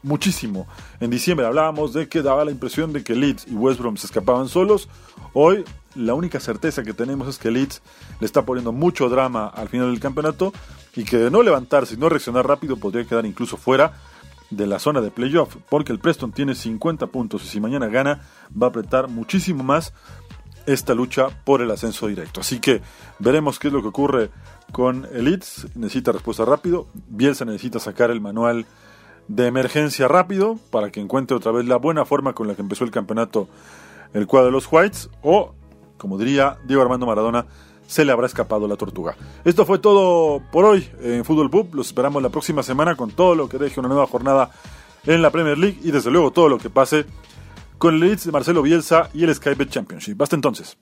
muchísimo. 0.03 0.67
En 0.99 1.09
diciembre 1.09 1.45
hablábamos 1.45 1.93
de 1.93 2.07
que 2.07 2.21
daba 2.21 2.45
la 2.45 2.51
impresión 2.51 2.93
de 2.93 3.03
que 3.03 3.15
Leeds 3.15 3.47
y 3.47 3.55
West 3.55 3.79
Brom 3.79 3.97
se 3.97 4.05
escapaban 4.07 4.47
solos. 4.49 4.89
Hoy 5.33 5.63
la 5.95 6.13
única 6.13 6.39
certeza 6.39 6.83
que 6.83 6.93
tenemos 6.93 7.27
es 7.27 7.37
que 7.37 7.51
Leeds 7.51 7.81
le 8.19 8.25
está 8.25 8.43
poniendo 8.43 8.71
mucho 8.71 9.09
drama 9.09 9.47
al 9.47 9.69
final 9.69 9.91
del 9.91 9.99
campeonato 9.99 10.53
y 10.95 11.03
que 11.03 11.17
de 11.17 11.31
no 11.31 11.41
levantarse 11.41 11.95
y 11.95 11.97
no 11.97 12.09
reaccionar 12.09 12.47
rápido 12.47 12.77
podría 12.77 13.05
quedar 13.05 13.25
incluso 13.25 13.57
fuera 13.57 13.93
de 14.49 14.67
la 14.67 14.77
zona 14.77 15.01
de 15.01 15.09
playoff, 15.09 15.55
porque 15.69 15.91
el 15.91 15.99
Preston 15.99 16.31
tiene 16.31 16.53
50 16.53 17.07
puntos 17.07 17.43
y 17.43 17.47
si 17.47 17.59
mañana 17.59 17.87
gana 17.87 18.21
va 18.59 18.67
a 18.67 18.69
apretar 18.69 19.07
muchísimo 19.07 19.63
más 19.63 19.93
esta 20.65 20.93
lucha 20.93 21.29
por 21.43 21.61
el 21.61 21.71
ascenso 21.71 22.07
directo. 22.07 22.41
Así 22.41 22.59
que 22.59 22.81
veremos 23.19 23.59
qué 23.59 23.67
es 23.67 23.73
lo 23.73 23.81
que 23.81 23.87
ocurre 23.87 24.29
con 24.71 25.07
el 25.11 25.25
Leeds. 25.25 25.67
Necesita 25.75 26.11
respuesta 26.11 26.45
rápido. 26.45 26.87
Bielsa 26.93 27.45
necesita 27.45 27.79
sacar 27.79 28.11
el 28.11 28.21
manual 28.21 28.65
de 29.27 29.47
emergencia 29.47 30.07
rápido 30.07 30.57
para 30.69 30.91
que 30.91 30.99
encuentre 30.99 31.37
otra 31.37 31.51
vez 31.51 31.65
la 31.65 31.77
buena 31.77 32.05
forma 32.05 32.33
con 32.33 32.47
la 32.47 32.55
que 32.55 32.61
empezó 32.61 32.83
el 32.83 32.91
campeonato 32.91 33.47
el 34.13 34.27
cuadro 34.27 34.47
de 34.47 34.51
los 34.51 34.67
Whites 34.71 35.09
o, 35.21 35.53
como 35.97 36.17
diría 36.17 36.57
Diego 36.65 36.81
Armando 36.81 37.05
Maradona, 37.05 37.45
se 37.87 38.05
le 38.05 38.11
habrá 38.11 38.25
escapado 38.25 38.67
la 38.67 38.75
tortuga. 38.75 39.15
Esto 39.43 39.65
fue 39.65 39.79
todo 39.79 40.41
por 40.51 40.65
hoy 40.65 40.87
en 41.01 41.25
Fútbol 41.25 41.49
Pub. 41.49 41.73
Los 41.75 41.87
esperamos 41.87 42.21
la 42.21 42.29
próxima 42.29 42.63
semana 42.63 42.95
con 42.95 43.11
todo 43.11 43.35
lo 43.35 43.49
que 43.49 43.57
deje 43.57 43.79
una 43.79 43.89
nueva 43.89 44.07
jornada 44.07 44.51
en 45.05 45.21
la 45.21 45.31
Premier 45.31 45.57
League 45.57 45.79
y 45.83 45.91
desde 45.91 46.11
luego 46.11 46.31
todo 46.31 46.49
lo 46.49 46.57
que 46.57 46.69
pase 46.69 47.05
con 47.77 47.95
el 47.95 47.99
Leeds 47.99 48.25
de 48.25 48.31
Marcelo 48.31 48.61
Bielsa 48.61 49.09
y 49.13 49.23
el 49.23 49.35
Skybet 49.35 49.69
Championship. 49.69 50.21
Hasta 50.21 50.35
entonces. 50.35 50.77